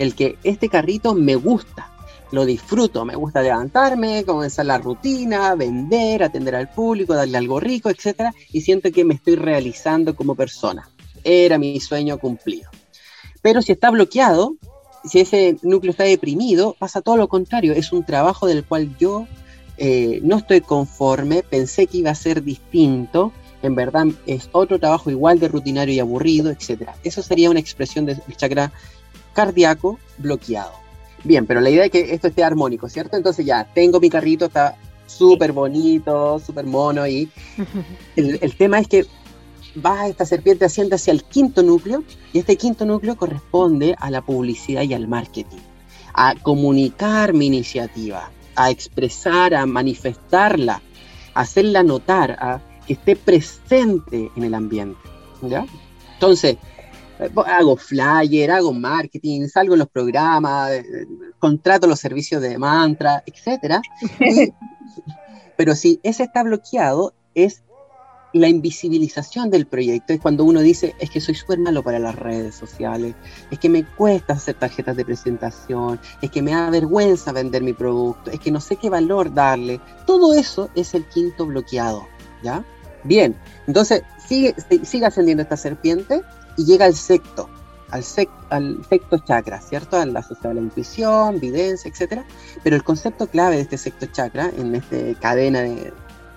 el 0.00 0.14
que 0.14 0.38
este 0.44 0.70
carrito 0.70 1.14
me 1.14 1.36
gusta, 1.36 1.92
lo 2.32 2.46
disfruto, 2.46 3.04
me 3.04 3.16
gusta 3.16 3.42
levantarme, 3.42 4.24
comenzar 4.24 4.64
la 4.64 4.78
rutina, 4.78 5.54
vender, 5.54 6.22
atender 6.22 6.54
al 6.54 6.70
público, 6.70 7.14
darle 7.14 7.36
algo 7.36 7.60
rico, 7.60 7.90
etc. 7.90 8.32
Y 8.50 8.62
siento 8.62 8.90
que 8.92 9.04
me 9.04 9.14
estoy 9.14 9.36
realizando 9.36 10.16
como 10.16 10.34
persona. 10.34 10.88
Era 11.22 11.58
mi 11.58 11.78
sueño 11.80 12.16
cumplido. 12.16 12.70
Pero 13.42 13.60
si 13.60 13.72
está 13.72 13.90
bloqueado, 13.90 14.54
si 15.04 15.20
ese 15.20 15.56
núcleo 15.62 15.90
está 15.90 16.04
deprimido, 16.04 16.76
pasa 16.78 17.00
todo 17.00 17.16
lo 17.16 17.28
contrario. 17.28 17.72
Es 17.72 17.92
un 17.92 18.04
trabajo 18.04 18.46
del 18.46 18.64
cual 18.64 18.96
yo 18.98 19.26
eh, 19.76 20.20
no 20.22 20.36
estoy 20.36 20.60
conforme, 20.60 21.42
pensé 21.42 21.86
que 21.86 21.98
iba 21.98 22.10
a 22.10 22.14
ser 22.14 22.42
distinto, 22.42 23.32
en 23.62 23.74
verdad 23.74 24.06
es 24.26 24.48
otro 24.52 24.78
trabajo 24.78 25.10
igual 25.10 25.38
de 25.38 25.48
rutinario 25.48 25.94
y 25.94 26.00
aburrido, 26.00 26.50
etc. 26.50 26.90
Eso 27.04 27.22
sería 27.22 27.50
una 27.50 27.60
expresión 27.60 28.06
del 28.06 28.20
chakra 28.36 28.72
cardíaco 29.32 29.98
bloqueado. 30.18 30.72
Bien, 31.24 31.46
pero 31.46 31.60
la 31.60 31.70
idea 31.70 31.84
es 31.84 31.90
que 31.90 32.14
esto 32.14 32.28
esté 32.28 32.42
armónico, 32.42 32.88
¿cierto? 32.88 33.16
Entonces 33.16 33.44
ya, 33.44 33.68
tengo 33.74 34.00
mi 34.00 34.08
carrito, 34.08 34.46
está 34.46 34.76
súper 35.06 35.52
bonito, 35.52 36.38
súper 36.38 36.64
mono 36.64 37.06
y 37.06 37.30
el, 38.16 38.54
tema 38.56 38.78
es 38.78 38.88
que 38.88 39.06
va 39.74 40.08
esta 40.08 40.26
serpiente 40.26 40.64
asciende 40.64 40.96
hacia 40.96 41.12
el 41.12 41.24
quinto 41.24 41.62
núcleo 41.62 42.04
y 42.32 42.38
este 42.38 42.56
quinto 42.56 42.84
núcleo 42.84 43.16
corresponde 43.16 43.94
a 43.98 44.10
la 44.10 44.22
publicidad 44.22 44.82
y 44.82 44.94
al 44.94 45.08
marketing, 45.08 45.58
a 46.14 46.34
comunicar 46.36 47.32
mi 47.32 47.46
iniciativa, 47.46 48.30
a 48.56 48.70
expresar, 48.70 49.54
a 49.54 49.66
manifestarla, 49.66 50.82
a 51.34 51.40
hacerla 51.40 51.82
notar, 51.82 52.32
a 52.32 52.60
que 52.86 52.94
esté 52.94 53.16
presente 53.16 54.30
en 54.34 54.44
el 54.44 54.54
ambiente. 54.54 55.00
¿ya? 55.42 55.64
Entonces, 56.14 56.56
hago 57.46 57.76
flyer, 57.76 58.50
hago 58.50 58.72
marketing, 58.72 59.46
salgo 59.46 59.74
en 59.74 59.80
los 59.80 59.88
programas, 59.88 60.72
eh, 60.72 60.84
contrato 61.38 61.86
los 61.86 62.00
servicios 62.00 62.40
de 62.42 62.58
mantra, 62.58 63.22
etc. 63.26 63.80
pero 65.56 65.74
si 65.74 66.00
ese 66.02 66.24
está 66.24 66.42
bloqueado, 66.42 67.14
es 67.34 67.62
la 68.32 68.48
invisibilización 68.48 69.50
del 69.50 69.66
proyecto. 69.66 70.12
Es 70.12 70.20
cuando 70.20 70.44
uno 70.44 70.60
dice, 70.60 70.94
es 70.98 71.10
que 71.10 71.20
soy 71.20 71.34
súper 71.34 71.58
malo 71.58 71.82
para 71.82 71.98
las 71.98 72.14
redes 72.14 72.54
sociales, 72.54 73.14
es 73.50 73.58
que 73.58 73.68
me 73.68 73.84
cuesta 73.84 74.34
hacer 74.34 74.54
tarjetas 74.54 74.96
de 74.96 75.04
presentación, 75.04 76.00
es 76.22 76.30
que 76.30 76.42
me 76.42 76.52
da 76.52 76.70
vergüenza 76.70 77.32
vender 77.32 77.62
mi 77.62 77.72
producto, 77.72 78.30
es 78.30 78.40
que 78.40 78.50
no 78.50 78.60
sé 78.60 78.76
qué 78.76 78.90
valor 78.90 79.32
darle. 79.32 79.80
Todo 80.06 80.34
eso 80.34 80.70
es 80.74 80.94
el 80.94 81.04
quinto 81.06 81.46
bloqueado, 81.46 82.06
¿ya? 82.42 82.64
Bien, 83.04 83.34
entonces 83.66 84.02
sigue, 84.26 84.54
sigue 84.82 85.06
ascendiendo 85.06 85.42
esta 85.42 85.56
serpiente 85.56 86.22
y 86.56 86.66
llega 86.66 86.84
al 86.84 86.94
sexto, 86.94 87.48
al, 87.90 88.04
al 88.50 88.84
sexto 88.88 89.18
chakra, 89.18 89.60
¿cierto? 89.60 89.96
Al 89.96 90.14
asociado 90.14 90.50
a 90.50 90.54
la 90.54 90.60
intuición, 90.60 91.40
videncia, 91.40 91.90
etc. 91.90 92.22
Pero 92.62 92.76
el 92.76 92.84
concepto 92.84 93.26
clave 93.26 93.56
de 93.56 93.62
este 93.62 93.78
sexto 93.78 94.06
chakra, 94.06 94.50
en 94.56 94.74
esta 94.74 94.96
cadena 95.18 95.62
de, 95.62 95.92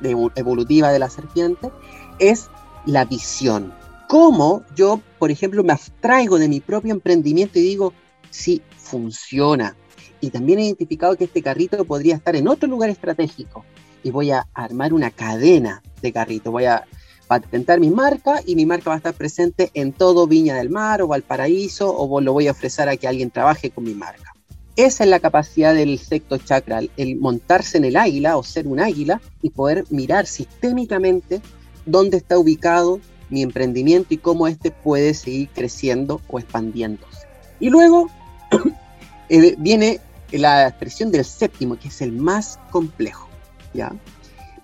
evolutiva 0.09 0.91
de 0.91 0.99
la 0.99 1.09
serpiente, 1.09 1.71
es 2.19 2.49
la 2.85 3.05
visión. 3.05 3.73
Cómo 4.07 4.63
yo, 4.75 5.01
por 5.19 5.31
ejemplo, 5.31 5.63
me 5.63 5.73
abstraigo 5.73 6.37
de 6.37 6.47
mi 6.47 6.59
propio 6.59 6.93
emprendimiento 6.93 7.59
y 7.59 7.63
digo, 7.63 7.93
sí, 8.29 8.61
funciona. 8.77 9.75
Y 10.21 10.29
también 10.29 10.59
he 10.59 10.65
identificado 10.65 11.15
que 11.15 11.25
este 11.25 11.41
carrito 11.41 11.83
podría 11.85 12.15
estar 12.15 12.35
en 12.35 12.47
otro 12.47 12.69
lugar 12.69 12.89
estratégico. 12.89 13.65
Y 14.03 14.11
voy 14.11 14.31
a 14.31 14.47
armar 14.53 14.93
una 14.93 15.11
cadena 15.11 15.81
de 16.01 16.13
carritos. 16.13 16.51
Voy 16.51 16.65
a 16.65 16.85
patentar 17.27 17.79
mi 17.79 17.89
marca 17.89 18.41
y 18.45 18.55
mi 18.55 18.65
marca 18.65 18.89
va 18.89 18.95
a 18.95 18.97
estar 18.97 19.13
presente 19.13 19.71
en 19.73 19.93
todo 19.93 20.27
Viña 20.27 20.55
del 20.55 20.69
Mar 20.69 21.01
o 21.01 21.07
Valparaíso 21.07 21.95
o 21.95 22.21
lo 22.21 22.33
voy 22.33 22.47
a 22.47 22.51
ofrecer 22.51 22.89
a 22.89 22.97
que 22.97 23.07
alguien 23.07 23.31
trabaje 23.31 23.71
con 23.71 23.85
mi 23.85 23.93
marca. 23.93 24.32
Esa 24.75 25.03
es 25.03 25.09
la 25.09 25.19
capacidad 25.19 25.75
del 25.75 25.99
sexto 25.99 26.37
chakra, 26.37 26.81
el 26.97 27.15
montarse 27.17 27.77
en 27.77 27.85
el 27.85 27.95
águila 27.95 28.37
o 28.37 28.43
ser 28.43 28.67
un 28.67 28.79
águila 28.79 29.21
y 29.41 29.49
poder 29.51 29.85
mirar 29.89 30.25
sistémicamente 30.25 31.41
dónde 31.85 32.17
está 32.17 32.37
ubicado 32.39 32.99
mi 33.29 33.43
emprendimiento 33.43 34.13
y 34.13 34.17
cómo 34.17 34.47
éste 34.47 34.71
puede 34.71 35.13
seguir 35.13 35.49
creciendo 35.49 36.21
o 36.27 36.39
expandiéndose. 36.39 37.27
Y 37.59 37.69
luego 37.69 38.09
eh, 39.29 39.55
viene 39.57 39.99
la 40.31 40.67
expresión 40.67 41.11
del 41.11 41.25
séptimo, 41.25 41.77
que 41.77 41.89
es 41.89 42.01
el 42.01 42.11
más 42.11 42.59
complejo, 42.71 43.27
¿ya? 43.73 43.91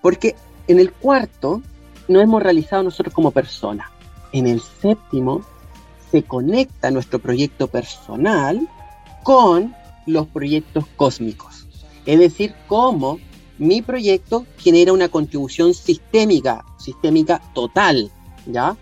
Porque 0.01 0.35
en 0.67 0.79
el 0.79 0.91
cuarto 0.91 1.61
no 2.07 2.21
hemos 2.21 2.41
realizado 2.41 2.83
nosotros 2.83 3.13
como 3.13 3.31
persona. 3.31 3.91
En 4.31 4.47
el 4.47 4.61
séptimo 4.61 5.43
se 6.11 6.23
conecta 6.23 6.89
nuestro 6.89 7.19
proyecto 7.19 7.67
personal 7.67 8.67
con 9.23 9.75
los 10.09 10.27
proyectos 10.27 10.85
cósmicos. 10.95 11.67
Es 12.05 12.19
decir, 12.19 12.53
cómo 12.67 13.19
mi 13.57 13.81
proyecto 13.81 14.45
genera 14.57 14.93
una 14.93 15.09
contribución 15.09 15.73
sistémica, 15.73 16.65
sistémica 16.77 17.41
total, 17.53 18.11
¿ya? 18.45 18.77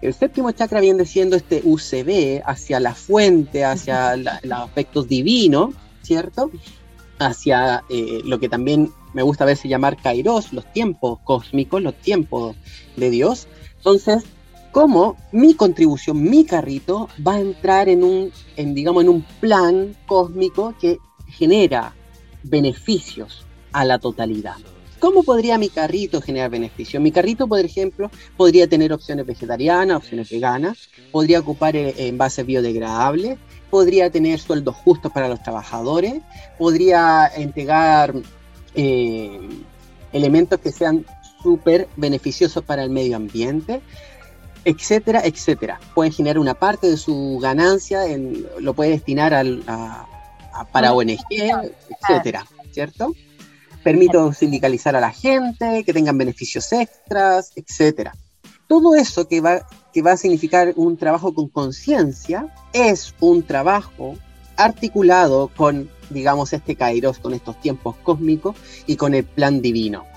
El 0.00 0.14
séptimo 0.14 0.50
chakra 0.52 0.80
viene 0.80 1.04
siendo 1.04 1.36
este 1.36 1.60
UCB 1.62 2.42
hacia 2.46 2.80
la 2.80 2.94
fuente, 2.94 3.64
hacia 3.64 4.16
los 4.16 4.52
aspectos 4.52 5.08
divinos, 5.08 5.74
¿cierto? 6.02 6.50
Hacia 7.18 7.84
eh, 7.90 8.22
lo 8.24 8.40
que 8.40 8.48
también 8.48 8.90
me 9.12 9.22
gusta 9.22 9.44
a 9.44 9.48
veces 9.48 9.70
llamar 9.70 9.96
Kairos, 10.00 10.52
los 10.52 10.64
tiempos 10.72 11.18
cósmicos, 11.24 11.82
los 11.82 11.94
tiempos 11.96 12.56
de 12.96 13.10
Dios. 13.10 13.46
Entonces, 13.76 14.24
cómo 14.72 15.16
mi 15.32 15.54
contribución, 15.54 16.22
mi 16.22 16.44
carrito, 16.44 17.08
va 17.26 17.34
a 17.34 17.40
entrar 17.40 17.88
en 17.88 18.04
un, 18.04 18.32
digamos, 18.56 19.02
en 19.02 19.08
un 19.08 19.22
plan 19.40 19.96
cósmico 20.06 20.74
que 20.80 20.98
genera 21.28 21.94
beneficios 22.42 23.44
a 23.72 23.84
la 23.84 23.98
totalidad. 23.98 24.56
¿Cómo 24.98 25.22
podría 25.22 25.56
mi 25.56 25.70
carrito 25.70 26.20
generar 26.20 26.50
beneficios? 26.50 27.02
Mi 27.02 27.10
carrito, 27.10 27.48
por 27.48 27.60
ejemplo, 27.60 28.10
podría 28.36 28.68
tener 28.68 28.92
opciones 28.92 29.24
vegetarianas, 29.24 29.96
opciones 29.96 30.28
veganas, 30.28 30.90
podría 31.10 31.40
ocupar 31.40 31.74
eh, 31.74 31.94
envases 31.96 32.44
biodegradables, 32.44 33.38
podría 33.70 34.10
tener 34.10 34.38
sueldos 34.38 34.76
justos 34.76 35.10
para 35.10 35.28
los 35.28 35.42
trabajadores, 35.42 36.20
podría 36.58 37.30
entregar 37.34 38.14
eh, 38.74 39.40
elementos 40.12 40.60
que 40.60 40.70
sean 40.70 41.06
súper 41.42 41.88
beneficiosos 41.96 42.62
para 42.62 42.84
el 42.84 42.90
medio 42.90 43.16
ambiente, 43.16 43.80
etcétera, 44.64 45.22
etcétera. 45.24 45.80
Puede 45.94 46.10
generar 46.10 46.38
una 46.38 46.54
parte 46.54 46.88
de 46.88 46.96
su 46.96 47.38
ganancia, 47.40 48.06
en, 48.06 48.46
lo 48.58 48.74
puede 48.74 48.90
destinar 48.90 49.34
al, 49.34 49.62
a, 49.66 50.06
para 50.72 50.92
ONG, 50.92 51.18
etcétera, 51.30 52.46
¿cierto? 52.72 53.14
Permito 53.82 54.32
sindicalizar 54.32 54.94
a 54.96 55.00
la 55.00 55.10
gente, 55.10 55.84
que 55.84 55.92
tengan 55.92 56.18
beneficios 56.18 56.72
extras, 56.72 57.52
etcétera. 57.56 58.14
Todo 58.66 58.94
eso 58.94 59.26
que 59.26 59.40
va, 59.40 59.66
que 59.92 60.02
va 60.02 60.12
a 60.12 60.16
significar 60.16 60.74
un 60.76 60.96
trabajo 60.96 61.34
con 61.34 61.48
conciencia 61.48 62.54
es 62.72 63.14
un 63.20 63.42
trabajo 63.42 64.16
articulado 64.56 65.50
con, 65.56 65.90
digamos, 66.10 66.52
este 66.52 66.76
Kairos, 66.76 67.18
con 67.18 67.32
estos 67.32 67.58
tiempos 67.60 67.96
cósmicos 68.02 68.54
y 68.86 68.96
con 68.96 69.14
el 69.14 69.24
plan 69.24 69.62
divino 69.62 70.09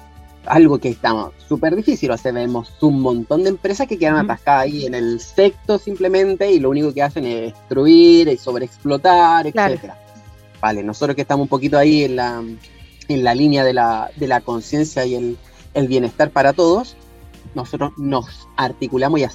algo 0.45 0.77
que 0.77 0.89
está 0.89 1.31
súper 1.47 1.75
difícil. 1.75 2.11
O 2.11 2.17
sea, 2.17 2.31
vemos 2.31 2.71
un 2.81 3.01
montón 3.01 3.43
de 3.43 3.49
empresas 3.49 3.87
que 3.87 3.97
quedan 3.97 4.17
atascadas 4.17 4.63
ahí 4.63 4.85
en 4.85 4.95
el 4.95 5.19
secto 5.19 5.77
simplemente 5.77 6.51
y 6.51 6.59
lo 6.59 6.69
único 6.69 6.93
que 6.93 7.03
hacen 7.03 7.25
es 7.25 7.53
destruir 7.53 8.27
y 8.27 8.37
sobreexplotar, 8.37 9.47
etcétera. 9.47 9.99
Vale, 10.61 10.83
nosotros 10.83 11.15
que 11.15 11.23
estamos 11.23 11.43
un 11.45 11.49
poquito 11.49 11.77
ahí 11.77 12.03
en 12.03 12.15
la, 12.15 12.43
en 13.07 13.23
la 13.23 13.35
línea 13.35 13.63
de 13.63 13.73
la, 13.73 14.11
de 14.15 14.27
la 14.27 14.41
conciencia 14.41 15.05
y 15.05 15.15
el, 15.15 15.37
el, 15.73 15.87
bienestar 15.87 16.31
para 16.31 16.53
todos, 16.53 16.95
nosotros 17.53 17.91
nos 17.97 18.47
articulamos 18.55 19.19
y 19.19 19.25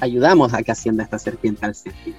ayudamos 0.00 0.52
a 0.52 0.62
que 0.62 0.72
ascienda 0.72 1.04
esta 1.04 1.18
serpiente 1.18 1.64
al 1.64 1.74
séptimo. 1.74 2.16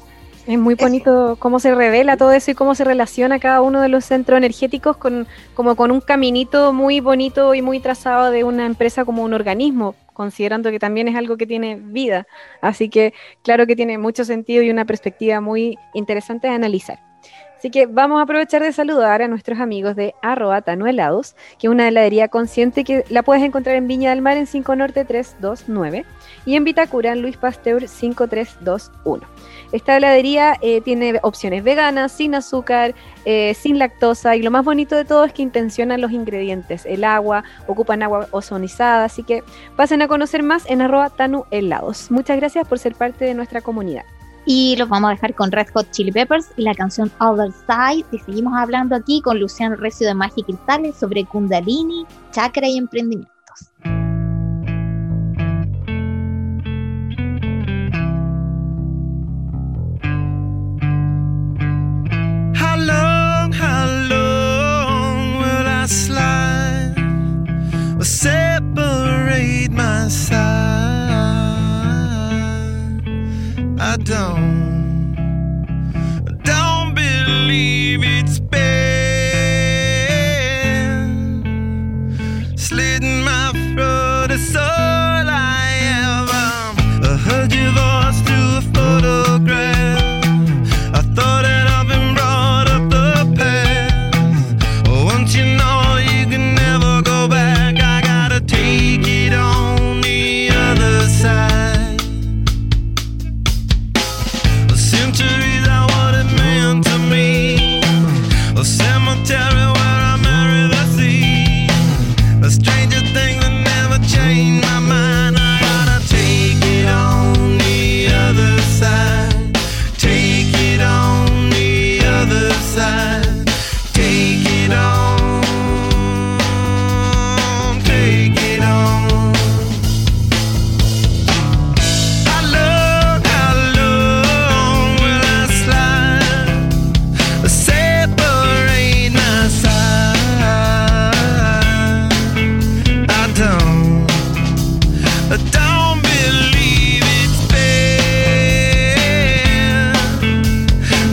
Es 0.47 0.57
muy 0.57 0.75
bonito 0.75 1.35
cómo 1.39 1.59
se 1.59 1.75
revela 1.75 2.15
todo 2.15 2.31
eso 2.31 2.51
y 2.51 2.53
cómo 2.53 2.73
se 2.73 2.85
relaciona 2.85 3.37
cada 3.37 3.61
uno 3.61 3.81
de 3.81 3.89
los 3.89 4.05
centros 4.05 4.37
energéticos 4.37 4.95
con, 4.95 5.27
como 5.53 5.75
con 5.75 5.91
un 5.91 5.99
caminito 5.99 6.71
muy 6.71 7.01
bonito 7.01 7.53
y 7.53 7.61
muy 7.61 7.81
trazado 7.81 8.31
de 8.31 8.45
una 8.45 8.65
empresa 8.65 9.03
como 9.03 9.23
un 9.23 9.33
organismo, 9.33 9.93
considerando 10.13 10.71
que 10.71 10.79
también 10.79 11.09
es 11.09 11.17
algo 11.17 11.35
que 11.35 11.47
tiene 11.47 11.75
vida. 11.75 12.27
Así 12.61 12.87
que 12.87 13.13
claro 13.43 13.67
que 13.67 13.75
tiene 13.75 13.97
mucho 13.97 14.23
sentido 14.23 14.63
y 14.63 14.69
una 14.69 14.85
perspectiva 14.85 15.41
muy 15.41 15.77
interesante 15.93 16.47
de 16.47 16.53
analizar. 16.53 16.99
Así 17.57 17.71
que 17.71 17.87
vamos 17.87 18.19
a 18.19 18.21
aprovechar 18.21 18.61
de 18.61 18.71
saludar 18.71 19.23
a 19.23 19.27
nuestros 19.27 19.59
amigos 19.59 19.95
de 19.95 20.13
arroba 20.21 20.63
Helados, 20.65 21.35
que 21.57 21.67
es 21.67 21.71
una 21.71 21.87
heladería 21.87 22.27
consciente 22.27 22.83
que 22.83 23.03
la 23.09 23.23
puedes 23.23 23.43
encontrar 23.43 23.75
en 23.75 23.87
Viña 23.87 24.11
del 24.11 24.21
Mar 24.21 24.37
en 24.37 24.45
5 24.45 24.75
Norte 24.75 25.03
329 25.05 26.05
y 26.45 26.55
en 26.55 26.63
Vitacura 26.63 27.11
en 27.11 27.21
Luis 27.23 27.35
Pasteur 27.35 27.87
5321. 27.87 29.25
Esta 29.71 29.97
heladería 29.97 30.55
eh, 30.61 30.81
tiene 30.81 31.19
opciones 31.23 31.63
veganas, 31.63 32.11
sin 32.11 32.35
azúcar, 32.35 32.95
eh, 33.25 33.53
sin 33.53 33.79
lactosa 33.79 34.35
y 34.35 34.41
lo 34.41 34.51
más 34.51 34.63
bonito 34.63 34.95
de 34.95 35.05
todo 35.05 35.25
es 35.25 35.33
que 35.33 35.41
intencionan 35.41 36.01
los 36.01 36.11
ingredientes, 36.11 36.85
el 36.85 37.03
agua, 37.03 37.43
ocupan 37.67 38.03
agua 38.03 38.27
ozonizada, 38.31 39.05
así 39.05 39.23
que 39.23 39.43
pasen 39.75 40.01
a 40.01 40.07
conocer 40.07 40.43
más 40.43 40.65
en 40.69 40.81
arroba 40.81 41.09
Tanu 41.09 41.45
Helados. 41.51 42.09
Muchas 42.11 42.37
gracias 42.37 42.67
por 42.67 42.79
ser 42.79 42.95
parte 42.95 43.25
de 43.25 43.33
nuestra 43.33 43.61
comunidad. 43.61 44.03
Y 44.49 44.77
los 44.77 44.87
vamos 44.87 45.09
a 45.09 45.13
dejar 45.13 45.35
con 45.35 45.51
Red 45.51 45.67
Hot 45.73 45.91
Chili 45.91 46.13
Peppers 46.13 46.51
y 46.55 46.61
la 46.61 46.73
canción 46.73 47.11
Other 47.19 47.51
Side. 47.51 48.05
Y 48.13 48.19
seguimos 48.19 48.53
hablando 48.55 48.95
aquí 48.95 49.21
con 49.21 49.41
Luciano 49.41 49.75
Recio 49.75 50.07
de 50.07 50.13
Magia 50.13 50.35
y 50.37 50.43
Cristales 50.43 50.95
sobre 50.95 51.25
Kundalini, 51.25 52.05
chakra 52.31 52.65
y 52.65 52.77
emprendimientos. 52.77 53.36
don't. 74.07 74.56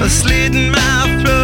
slit 0.08 0.54
in 0.54 0.70
my 0.70 1.22
throat. 1.22 1.43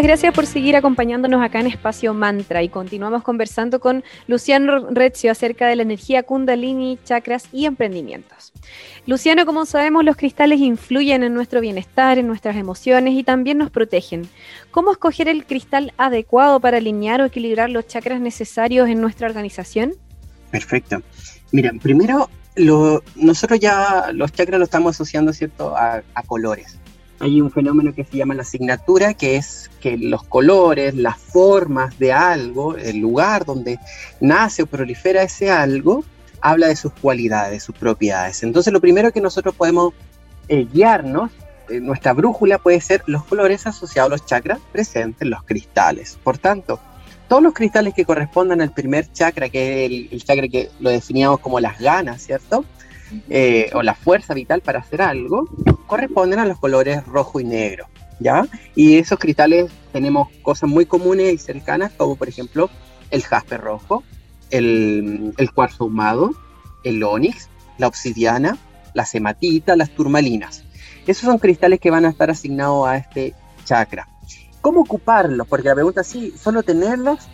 Gracias 0.00 0.32
por 0.32 0.46
seguir 0.46 0.76
acompañándonos 0.76 1.42
acá 1.42 1.60
en 1.60 1.66
Espacio 1.66 2.14
Mantra 2.14 2.62
y 2.62 2.68
continuamos 2.68 3.22
conversando 3.24 3.80
con 3.80 4.04
Luciano 4.26 4.88
Rezio 4.90 5.32
acerca 5.32 5.66
de 5.66 5.76
la 5.76 5.82
energía 5.82 6.22
Kundalini, 6.22 6.98
chakras 7.04 7.48
y 7.52 7.66
emprendimientos. 7.66 8.52
Luciano, 9.06 9.44
como 9.44 9.66
sabemos, 9.66 10.04
los 10.04 10.16
cristales 10.16 10.60
influyen 10.60 11.24
en 11.24 11.34
nuestro 11.34 11.60
bienestar, 11.60 12.16
en 12.16 12.26
nuestras 12.28 12.56
emociones 12.56 13.14
y 13.14 13.24
también 13.24 13.58
nos 13.58 13.70
protegen. 13.70 14.28
¿Cómo 14.70 14.92
escoger 14.92 15.28
el 15.28 15.44
cristal 15.44 15.92
adecuado 15.98 16.60
para 16.60 16.78
alinear 16.78 17.20
o 17.20 17.26
equilibrar 17.26 17.68
los 17.68 17.86
chakras 17.86 18.20
necesarios 18.20 18.88
en 18.88 19.00
nuestra 19.00 19.26
organización? 19.26 19.94
Perfecto. 20.50 21.02
Mira, 21.50 21.72
primero, 21.82 22.30
nosotros 23.16 23.58
ya 23.58 24.10
los 24.14 24.32
chakras 24.32 24.58
lo 24.58 24.64
estamos 24.64 24.96
asociando, 24.96 25.32
¿cierto?, 25.32 25.74
a 25.76 26.02
colores. 26.26 26.78
Hay 27.20 27.40
un 27.40 27.50
fenómeno 27.50 27.92
que 27.94 28.04
se 28.04 28.16
llama 28.16 28.34
la 28.34 28.42
asignatura, 28.42 29.14
que 29.14 29.36
es 29.36 29.70
que 29.80 29.96
los 29.96 30.22
colores, 30.22 30.94
las 30.94 31.18
formas 31.18 31.98
de 31.98 32.12
algo, 32.12 32.76
el 32.76 32.98
lugar 32.98 33.44
donde 33.44 33.78
nace 34.20 34.62
o 34.62 34.66
prolifera 34.66 35.22
ese 35.22 35.50
algo, 35.50 36.04
habla 36.40 36.68
de 36.68 36.76
sus 36.76 36.92
cualidades, 36.92 37.64
sus 37.64 37.74
propiedades. 37.74 38.42
Entonces, 38.42 38.72
lo 38.72 38.80
primero 38.80 39.10
que 39.10 39.20
nosotros 39.20 39.54
podemos 39.54 39.94
eh, 40.48 40.66
guiarnos, 40.72 41.30
nuestra 41.68 42.12
brújula 42.12 42.58
puede 42.58 42.80
ser 42.80 43.02
los 43.06 43.24
colores 43.24 43.66
asociados 43.66 44.08
a 44.08 44.14
los 44.14 44.26
chakras 44.26 44.58
presentes, 44.72 45.28
los 45.28 45.42
cristales. 45.42 46.18
Por 46.22 46.38
tanto, 46.38 46.80
todos 47.28 47.42
los 47.42 47.52
cristales 47.52 47.94
que 47.94 48.04
correspondan 48.04 48.62
al 48.62 48.72
primer 48.72 49.12
chakra, 49.12 49.48
que 49.48 49.84
es 49.84 50.12
el 50.12 50.24
chakra 50.24 50.48
que 50.48 50.70
lo 50.80 50.90
definíamos 50.90 51.40
como 51.40 51.60
las 51.60 51.78
ganas, 51.78 52.22
¿cierto? 52.22 52.64
Eh, 53.30 53.70
o 53.74 53.82
la 53.82 53.94
fuerza 53.94 54.34
vital 54.34 54.60
para 54.60 54.80
hacer 54.80 55.00
algo, 55.00 55.48
corresponden 55.86 56.38
a 56.38 56.46
los 56.46 56.58
colores 56.58 57.04
rojo 57.06 57.40
y 57.40 57.44
negro, 57.44 57.86
¿ya? 58.20 58.46
Y 58.74 58.98
esos 58.98 59.18
cristales 59.18 59.70
tenemos 59.92 60.28
cosas 60.42 60.68
muy 60.68 60.84
comunes 60.84 61.32
y 61.32 61.38
cercanas, 61.38 61.92
como 61.96 62.16
por 62.16 62.28
ejemplo 62.28 62.68
el 63.10 63.22
jaspe 63.22 63.56
rojo, 63.56 64.04
el, 64.50 65.34
cuarzo 65.54 65.84
ahumado, 65.84 66.32
el 66.84 67.02
onix, 67.02 67.48
la 67.78 67.86
obsidiana, 67.86 68.58
la 68.94 69.06
cematita, 69.06 69.76
las 69.76 69.90
turmalinas. 69.90 70.64
Esos 71.06 71.24
son 71.24 71.38
cristales 71.38 71.80
que 71.80 71.90
van 71.90 72.04
a 72.04 72.10
estar 72.10 72.30
asignados 72.30 72.86
a 72.86 72.98
este 72.98 73.34
chakra. 73.64 74.06
¿Cómo 74.60 74.80
ocuparlos? 74.80 75.46
Porque 75.46 75.68
la 75.68 75.74
pregunta 75.74 76.04
sí, 76.04 76.34
solo 76.36 76.62
tenerlos. 76.62 77.28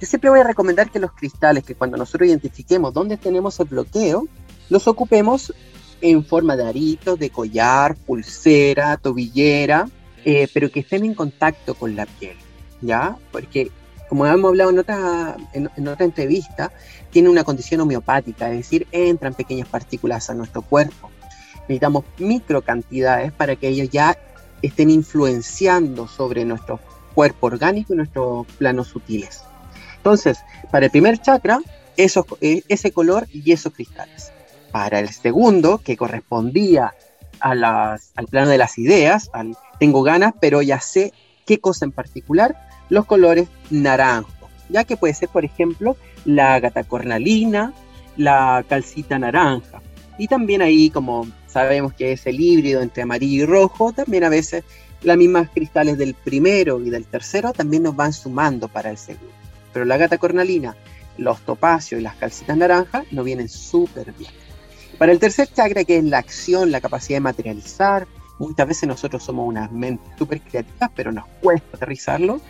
Yo 0.00 0.06
siempre 0.06 0.30
voy 0.30 0.40
a 0.40 0.44
recomendar 0.44 0.90
que 0.90 0.98
los 0.98 1.12
cristales, 1.12 1.62
que 1.62 1.76
cuando 1.76 1.96
nosotros 1.96 2.28
identifiquemos 2.28 2.92
dónde 2.92 3.16
tenemos 3.16 3.60
el 3.60 3.66
bloqueo, 3.66 4.26
los 4.68 4.88
ocupemos 4.88 5.52
en 6.00 6.24
forma 6.24 6.56
de 6.56 6.66
aritos, 6.66 7.18
de 7.18 7.30
collar, 7.30 7.96
pulsera, 7.96 8.96
tobillera, 8.96 9.88
eh, 10.24 10.48
pero 10.52 10.70
que 10.70 10.80
estén 10.80 11.04
en 11.04 11.14
contacto 11.14 11.74
con 11.74 11.96
la 11.96 12.06
piel, 12.06 12.36
¿ya? 12.80 13.16
Porque, 13.32 13.70
como 14.08 14.26
hemos 14.26 14.50
hablado 14.50 14.70
en 14.70 14.78
otra, 14.78 15.36
en, 15.52 15.88
otra 15.88 16.04
entrevista, 16.04 16.72
tiene 17.10 17.28
una 17.28 17.44
condición 17.44 17.80
homeopática, 17.80 18.50
es 18.50 18.58
decir, 18.58 18.86
entran 18.92 19.34
pequeñas 19.34 19.68
partículas 19.68 20.28
a 20.30 20.34
nuestro 20.34 20.62
cuerpo. 20.62 21.10
Necesitamos 21.62 22.04
micro 22.18 22.62
cantidades 22.62 23.32
para 23.32 23.56
que 23.56 23.68
ellos 23.68 23.88
ya 23.90 24.18
estén 24.60 24.90
influenciando 24.90 26.06
sobre 26.08 26.44
nuestro 26.44 26.80
cuerpo 27.14 27.46
orgánico 27.46 27.94
y 27.94 27.96
nuestros 27.96 28.46
planos 28.58 28.88
sutiles. 28.88 29.42
Entonces, 29.96 30.38
para 30.70 30.86
el 30.86 30.90
primer 30.90 31.18
chakra, 31.18 31.60
eh, 31.96 32.62
ese 32.68 32.92
color 32.92 33.26
y 33.32 33.52
esos 33.52 33.72
cristales. 33.72 34.32
Para 34.74 34.98
el 34.98 35.10
segundo, 35.10 35.78
que 35.78 35.96
correspondía 35.96 36.94
al 37.38 38.00
plano 38.28 38.50
de 38.50 38.58
las 38.58 38.76
ideas, 38.76 39.30
tengo 39.78 40.02
ganas, 40.02 40.34
pero 40.40 40.62
ya 40.62 40.80
sé 40.80 41.12
qué 41.46 41.60
cosa 41.60 41.84
en 41.84 41.92
particular, 41.92 42.56
los 42.88 43.06
colores 43.06 43.46
naranjo, 43.70 44.48
ya 44.68 44.82
que 44.82 44.96
puede 44.96 45.14
ser, 45.14 45.28
por 45.28 45.44
ejemplo, 45.44 45.96
la 46.24 46.58
gatacornalina, 46.58 47.72
la 48.16 48.64
calcita 48.68 49.16
naranja. 49.16 49.80
Y 50.18 50.26
también 50.26 50.60
ahí, 50.60 50.90
como 50.90 51.28
sabemos 51.46 51.92
que 51.92 52.10
es 52.10 52.26
el 52.26 52.40
híbrido 52.40 52.82
entre 52.82 53.04
amarillo 53.04 53.44
y 53.44 53.46
rojo, 53.46 53.92
también 53.92 54.24
a 54.24 54.28
veces 54.28 54.64
las 55.02 55.16
mismas 55.16 55.50
cristales 55.50 55.98
del 55.98 56.14
primero 56.14 56.80
y 56.80 56.90
del 56.90 57.06
tercero 57.06 57.52
también 57.52 57.84
nos 57.84 57.94
van 57.94 58.12
sumando 58.12 58.66
para 58.66 58.90
el 58.90 58.98
segundo. 58.98 59.30
Pero 59.72 59.84
la 59.84 59.98
gata 59.98 60.18
cornalina, 60.18 60.74
los 61.16 61.42
topacios 61.42 62.00
y 62.00 62.02
las 62.02 62.16
calcitas 62.16 62.56
naranjas 62.56 63.04
nos 63.12 63.24
vienen 63.24 63.48
súper 63.48 64.12
bien. 64.14 64.32
Para 64.98 65.12
el 65.12 65.18
tercer 65.18 65.48
chakra, 65.48 65.84
que 65.84 65.98
es 65.98 66.04
la 66.04 66.18
acción, 66.18 66.70
la 66.70 66.80
capacidad 66.80 67.16
de 67.16 67.22
materializar, 67.22 68.06
muchas 68.38 68.66
veces 68.66 68.88
nosotros 68.88 69.22
somos 69.22 69.46
unas 69.46 69.70
mentes 69.72 70.06
súper 70.18 70.40
creativas, 70.40 70.90
pero 70.94 71.12
nos 71.12 71.26
cuesta 71.40 71.76
aterrizarlo. 71.76 72.40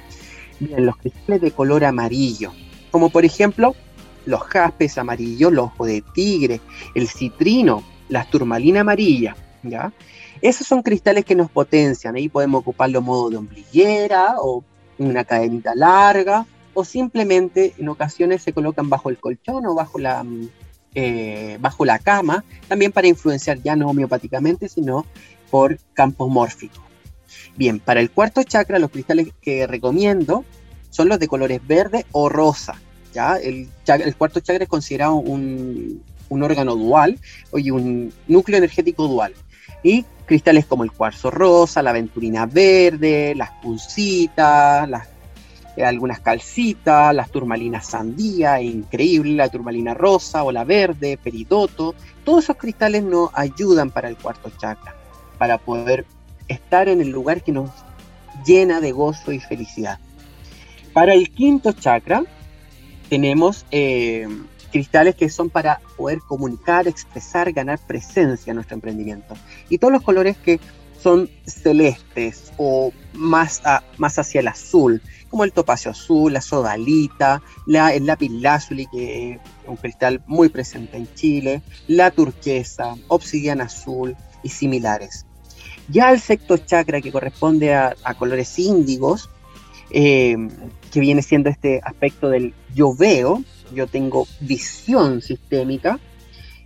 Bien, 0.61 0.85
los 0.85 0.97
cristales 0.97 1.41
de 1.41 1.51
color 1.51 1.85
amarillo, 1.85 2.53
como 2.91 3.11
por 3.11 3.25
ejemplo 3.25 3.75
los 4.27 4.43
jaspes 4.43 4.99
amarillos, 4.99 5.53
los 5.53 5.67
ojos 5.67 5.87
de 5.89 6.03
tigre, 6.15 6.61
el 6.95 7.09
citrino, 7.09 7.83
la 8.09 8.25
turmalina 8.25 8.81
amarilla, 8.81 9.37
¿ya? 9.63 9.93
Esos 10.41 10.67
son 10.67 10.83
cristales 10.83 11.25
que 11.25 11.35
nos 11.35 11.51
potencian, 11.51 12.15
ahí 12.17 12.29
podemos 12.29 12.61
ocuparlo 12.61 13.03
modo 13.03 13.31
de 13.31 13.37
ombliguera 13.39 14.37
o 14.39 14.65
una 14.99 15.25
cadenita 15.25 15.75
larga, 15.75 16.47
o 16.75 16.85
simplemente 16.85 17.75
en 17.79 17.89
ocasiones 17.89 18.43
se 18.43 18.53
colocan 18.53 18.89
bajo 18.89 19.11
el 19.11 19.19
colchón 19.19 19.67
o 19.67 19.75
bajo 19.75 19.99
la, 19.99 20.25
eh, 20.95 21.59
bajo 21.61 21.85
la 21.85 21.99
cama, 21.99 22.45
también 22.69 22.93
para 22.93 23.09
influenciar 23.09 23.63
ya 23.63 23.77
no 23.77 23.89
homeopáticamente, 23.89 24.69
sino 24.69 25.07
por 25.51 25.79
campos 25.93 26.31
mórficos. 26.31 26.83
Bien, 27.57 27.81
para 27.81 28.01
el 28.01 28.11
cuarto 28.11 28.43
chakra, 28.43 28.79
los 28.79 28.91
cristales 28.91 29.29
que 29.41 29.67
recomiendo 29.67 30.45
son 30.91 31.09
los 31.09 31.19
de 31.19 31.29
colores 31.29 31.61
verde 31.67 32.07
o 32.13 32.29
rosa. 32.29 32.77
¿ya? 33.13 33.37
El, 33.37 33.69
el 33.87 34.17
cuarto 34.17 34.41
chakra 34.41 34.65
es 34.65 34.69
considerado 34.69 35.15
un, 35.15 36.03
un 36.29 36.43
órgano 36.43 36.75
dual, 36.75 37.19
oye, 37.51 37.73
un 37.73 38.13
núcleo 38.29 38.59
energético 38.59 39.07
dual. 39.09 39.35
Y 39.83 40.05
cristales 40.27 40.67
como 40.67 40.85
el 40.85 40.93
cuarzo 40.93 41.31
rosa, 41.31 41.83
la 41.83 41.91
aventurina 41.91 42.47
verde, 42.47 43.35
las 43.35 43.51
pulsitas, 43.63 44.89
las, 44.89 45.09
algunas 45.83 46.21
calcitas, 46.21 47.15
las 47.15 47.31
turmalinas 47.31 47.87
sandía, 47.87 48.61
increíble, 48.61 49.35
la 49.35 49.49
turmalina 49.49 49.95
rosa 49.95 50.45
o 50.45 50.53
la 50.53 50.65
verde, 50.65 51.19
peridoto. 51.23 51.95
Todos 52.25 52.45
esos 52.45 52.57
cristales 52.57 53.03
nos 53.03 53.31
ayudan 53.35 53.91
para 53.91 54.09
el 54.09 54.17
cuarto 54.17 54.51
chakra, 54.57 54.95
para 55.39 55.59
poder 55.59 56.07
estar 56.49 56.89
en 56.89 57.01
el 57.01 57.11
lugar 57.11 57.43
que 57.43 57.53
nos 57.53 57.71
llena 58.47 58.81
de 58.81 58.93
gozo 58.93 59.33
y 59.33 59.41
felicidad. 59.41 59.99
Para 60.93 61.15
el 61.15 61.31
quinto 61.31 61.73
chakra 61.73 62.23
tenemos 63.09 63.67
eh, 63.71 64.29
cristales 64.71 65.15
que 65.15 65.29
son 65.29 65.51
para 65.51 65.81
poder 65.97 66.21
comunicar, 66.21 66.87
expresar, 66.87 67.53
ganar 67.53 67.79
presencia 67.87 68.51
en 68.51 68.57
nuestro 68.57 68.75
emprendimiento. 68.75 69.37
Y 69.69 69.79
todos 69.79 69.93
los 69.93 70.03
colores 70.03 70.37
que 70.37 70.61
son 71.01 71.29
celestes 71.47 72.53
o 72.57 72.93
más, 73.13 73.63
más 73.99 74.19
hacia 74.19 74.41
el 74.41 74.49
azul, 74.49 75.03
como 75.35 75.43
el 75.43 75.53
topacio 75.53 75.91
azul, 75.91 76.33
la 76.33 76.41
sodalita, 76.41 77.43
la, 77.67 77.93
el 77.93 78.07
lápiz 78.07 78.31
lazuli, 78.31 78.87
que 78.87 79.33
es 79.33 79.41
un 79.67 79.75
cristal 79.75 80.23
muy 80.29 80.49
presente 80.49 80.97
en 80.97 81.13
Chile, 81.17 81.61
la 81.89 82.13
turquesa, 82.13 82.95
obsidiana 83.09 83.65
azul 83.65 84.15
y 84.45 84.51
similares. 84.51 85.27
Ya 85.89 86.13
el 86.13 86.21
sexto 86.21 86.57
chakra, 86.57 87.01
que 87.01 87.11
corresponde 87.11 87.75
a, 87.75 87.97
colores 88.17 88.57
índigos, 88.61 89.29
eh, 89.91 90.37
que 90.93 91.01
viene 91.01 91.21
siendo 91.21 91.51
este 91.51 91.81
aspecto 91.83 92.29
del 92.29 92.55
yo 92.73 92.95
veo, 92.95 93.43
yo 93.75 93.89
tengo 93.89 94.29
visión 94.39 95.21
sistémica, 95.21 95.99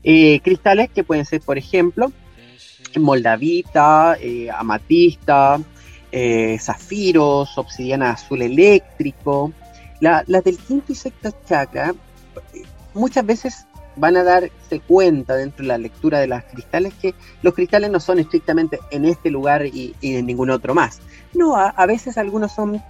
eh, 0.05 0.41
cristales 0.41 0.91
que 0.91 1.05
pueden 1.05 1.25
ser, 1.25 1.41
por 1.41 1.57
ejemplo, 1.57 2.13
moldavita, 2.99 4.19
eh, 4.21 4.51
amatista, 4.55 5.59
zafiros, 6.61 7.57
obsidiana 7.59 8.11
azul 8.11 8.43
eléctrico. 8.43 9.53
las 10.01 10.45
del 10.45 10.59
quinto 10.59 10.93
y 10.93 10.95
sexto 10.95 11.31
chakra 11.47 11.95
muchas 12.95 13.25
veces 13.25 13.67
van 13.97 14.17
a 14.17 14.23
darse 14.23 14.81
cuenta 14.87 15.35
dentro 15.35 15.65
de 15.65 15.69
la 15.69 15.79
lectura 15.79 16.21
de 16.21 16.29
las 16.29 16.45
cristales 16.45 16.95
que 16.95 17.15
los 17.43 17.55
cristales 17.55 17.91
no 17.91 18.01
son 18.01 18.19
estrictamente 18.19 18.79
en 18.91 19.05
este 19.05 19.31
lugar 19.31 19.67
y, 19.67 19.95
en 20.01 20.27
ningún 20.27 20.51
otro 20.51 20.75
más. 20.75 21.01
No, 21.35 21.57
a, 21.57 21.87
veces 21.87 22.17
algunos 22.17 22.53
son 22.53 22.83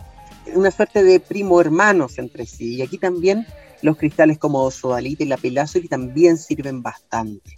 una 0.55 0.71
suerte 0.71 1.03
de 1.03 1.21
primo 1.21 1.61
hermanos 1.61 2.19
entre 2.19 2.47
sí. 2.47 2.77
Y 2.77 2.83
aquí 2.83 2.99
también 2.99 3.47
los 3.83 3.97
cristales 3.97 4.39
como 4.39 4.71
sodalita 4.71 5.25
y 5.25 5.27
la 5.27 5.39
y 5.43 5.89
también 5.89 6.37
sirven 6.37 6.83
bastante. 6.83 7.57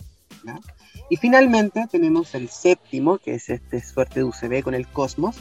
Y 1.09 1.17
finalmente 1.17 1.87
tenemos 1.91 2.35
el 2.35 2.49
séptimo, 2.49 3.19
que 3.19 3.35
es 3.35 3.51
este 3.51 3.83
suerte 3.83 4.21
de 4.21 4.25
UCB 4.25 4.63
con 4.63 4.75
el 4.75 4.87
cosmos, 4.87 5.37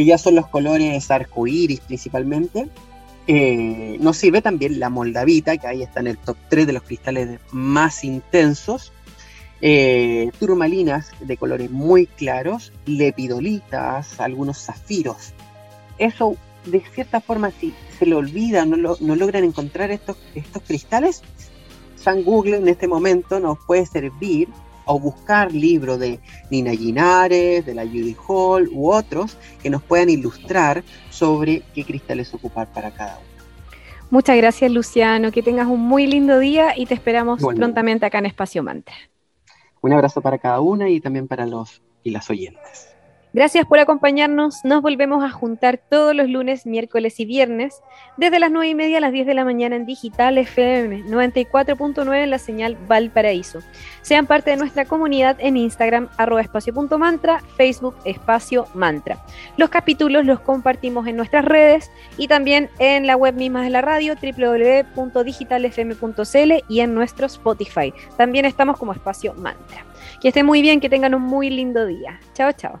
que 0.00 0.06
ya 0.06 0.16
son 0.16 0.34
los 0.34 0.46
colores 0.46 1.10
arcoíris 1.10 1.80
principalmente, 1.80 2.70
eh, 3.26 3.98
nos 4.00 4.16
sirve 4.16 4.40
también 4.40 4.80
la 4.80 4.88
moldavita, 4.88 5.58
que 5.58 5.66
ahí 5.66 5.82
está 5.82 6.00
en 6.00 6.06
el 6.06 6.16
top 6.16 6.38
3 6.48 6.66
de 6.66 6.72
los 6.72 6.84
cristales 6.84 7.38
más 7.52 8.02
intensos. 8.02 8.94
Eh, 9.60 10.30
turmalinas 10.38 11.10
de 11.20 11.36
colores 11.36 11.70
muy 11.70 12.06
claros, 12.06 12.72
lepidolitas, 12.86 14.18
algunos 14.20 14.64
zafiros. 14.64 15.34
Eso, 15.98 16.34
de 16.64 16.82
cierta 16.94 17.20
forma, 17.20 17.50
si 17.50 17.74
se 17.98 18.06
le 18.06 18.14
olvida, 18.14 18.64
no, 18.64 18.96
no 18.98 19.16
logran 19.16 19.44
encontrar 19.44 19.90
estos, 19.90 20.16
estos 20.34 20.62
cristales, 20.62 21.20
San 21.96 22.24
Google 22.24 22.56
en 22.56 22.68
este 22.68 22.88
momento 22.88 23.38
nos 23.38 23.58
puede 23.66 23.84
servir 23.84 24.48
o 24.84 24.98
buscar 24.98 25.52
libros 25.52 25.98
de 25.98 26.20
Nina 26.50 26.72
Ginares, 26.72 27.64
de 27.66 27.74
la 27.74 27.84
Judy 27.84 28.16
Hall 28.26 28.68
u 28.72 28.90
otros 28.90 29.36
que 29.62 29.70
nos 29.70 29.82
puedan 29.82 30.10
ilustrar 30.10 30.82
sobre 31.10 31.62
qué 31.74 31.84
cristales 31.84 32.32
ocupar 32.34 32.68
para 32.72 32.90
cada 32.90 33.18
uno. 33.18 33.30
Muchas 34.10 34.36
gracias 34.36 34.70
Luciano, 34.72 35.30
que 35.30 35.42
tengas 35.42 35.68
un 35.68 35.80
muy 35.80 36.06
lindo 36.06 36.38
día 36.38 36.76
y 36.76 36.86
te 36.86 36.94
esperamos 36.94 37.40
prontamente 37.40 38.06
acá 38.06 38.18
en 38.18 38.26
Espacio 38.26 38.62
Mantra. 38.62 38.94
Un 39.80 39.92
abrazo 39.92 40.20
para 40.20 40.38
cada 40.38 40.60
una 40.60 40.90
y 40.90 41.00
también 41.00 41.28
para 41.28 41.46
los 41.46 41.80
y 42.02 42.10
las 42.10 42.28
oyentes. 42.28 42.89
Gracias 43.32 43.64
por 43.64 43.78
acompañarnos. 43.78 44.64
Nos 44.64 44.82
volvemos 44.82 45.22
a 45.22 45.30
juntar 45.30 45.78
todos 45.78 46.16
los 46.16 46.28
lunes, 46.28 46.66
miércoles 46.66 47.20
y 47.20 47.24
viernes, 47.24 47.80
desde 48.16 48.40
las 48.40 48.50
9 48.50 48.68
y 48.68 48.74
media 48.74 48.98
a 48.98 49.00
las 49.00 49.12
10 49.12 49.24
de 49.24 49.34
la 49.34 49.44
mañana 49.44 49.76
en 49.76 49.86
Digital 49.86 50.36
FM 50.36 51.04
94.9 51.04 52.24
en 52.24 52.30
la 52.30 52.38
señal 52.38 52.76
Valparaíso. 52.88 53.60
Sean 54.02 54.26
parte 54.26 54.50
de 54.50 54.56
nuestra 54.56 54.84
comunidad 54.84 55.36
en 55.38 55.56
Instagram, 55.56 56.08
arroba 56.16 56.40
espacio.mantra, 56.40 57.40
Facebook 57.56 57.94
espacio 58.04 58.66
mantra. 58.74 59.24
Los 59.56 59.70
capítulos 59.70 60.26
los 60.26 60.40
compartimos 60.40 61.06
en 61.06 61.16
nuestras 61.16 61.44
redes 61.44 61.92
y 62.16 62.26
también 62.26 62.68
en 62.80 63.06
la 63.06 63.16
web 63.16 63.34
misma 63.34 63.62
de 63.62 63.70
la 63.70 63.80
radio, 63.80 64.16
www.digitalfm.cl 64.20 66.52
y 66.68 66.80
en 66.80 66.94
nuestro 66.94 67.26
Spotify. 67.26 67.94
También 68.16 68.44
estamos 68.44 68.76
como 68.76 68.92
espacio 68.92 69.34
mantra. 69.34 69.84
Que 70.20 70.28
estén 70.28 70.46
muy 70.46 70.62
bien, 70.62 70.80
que 70.80 70.88
tengan 70.88 71.14
un 71.14 71.22
muy 71.22 71.48
lindo 71.48 71.86
día. 71.86 72.18
Chao, 72.34 72.50
chao. 72.52 72.80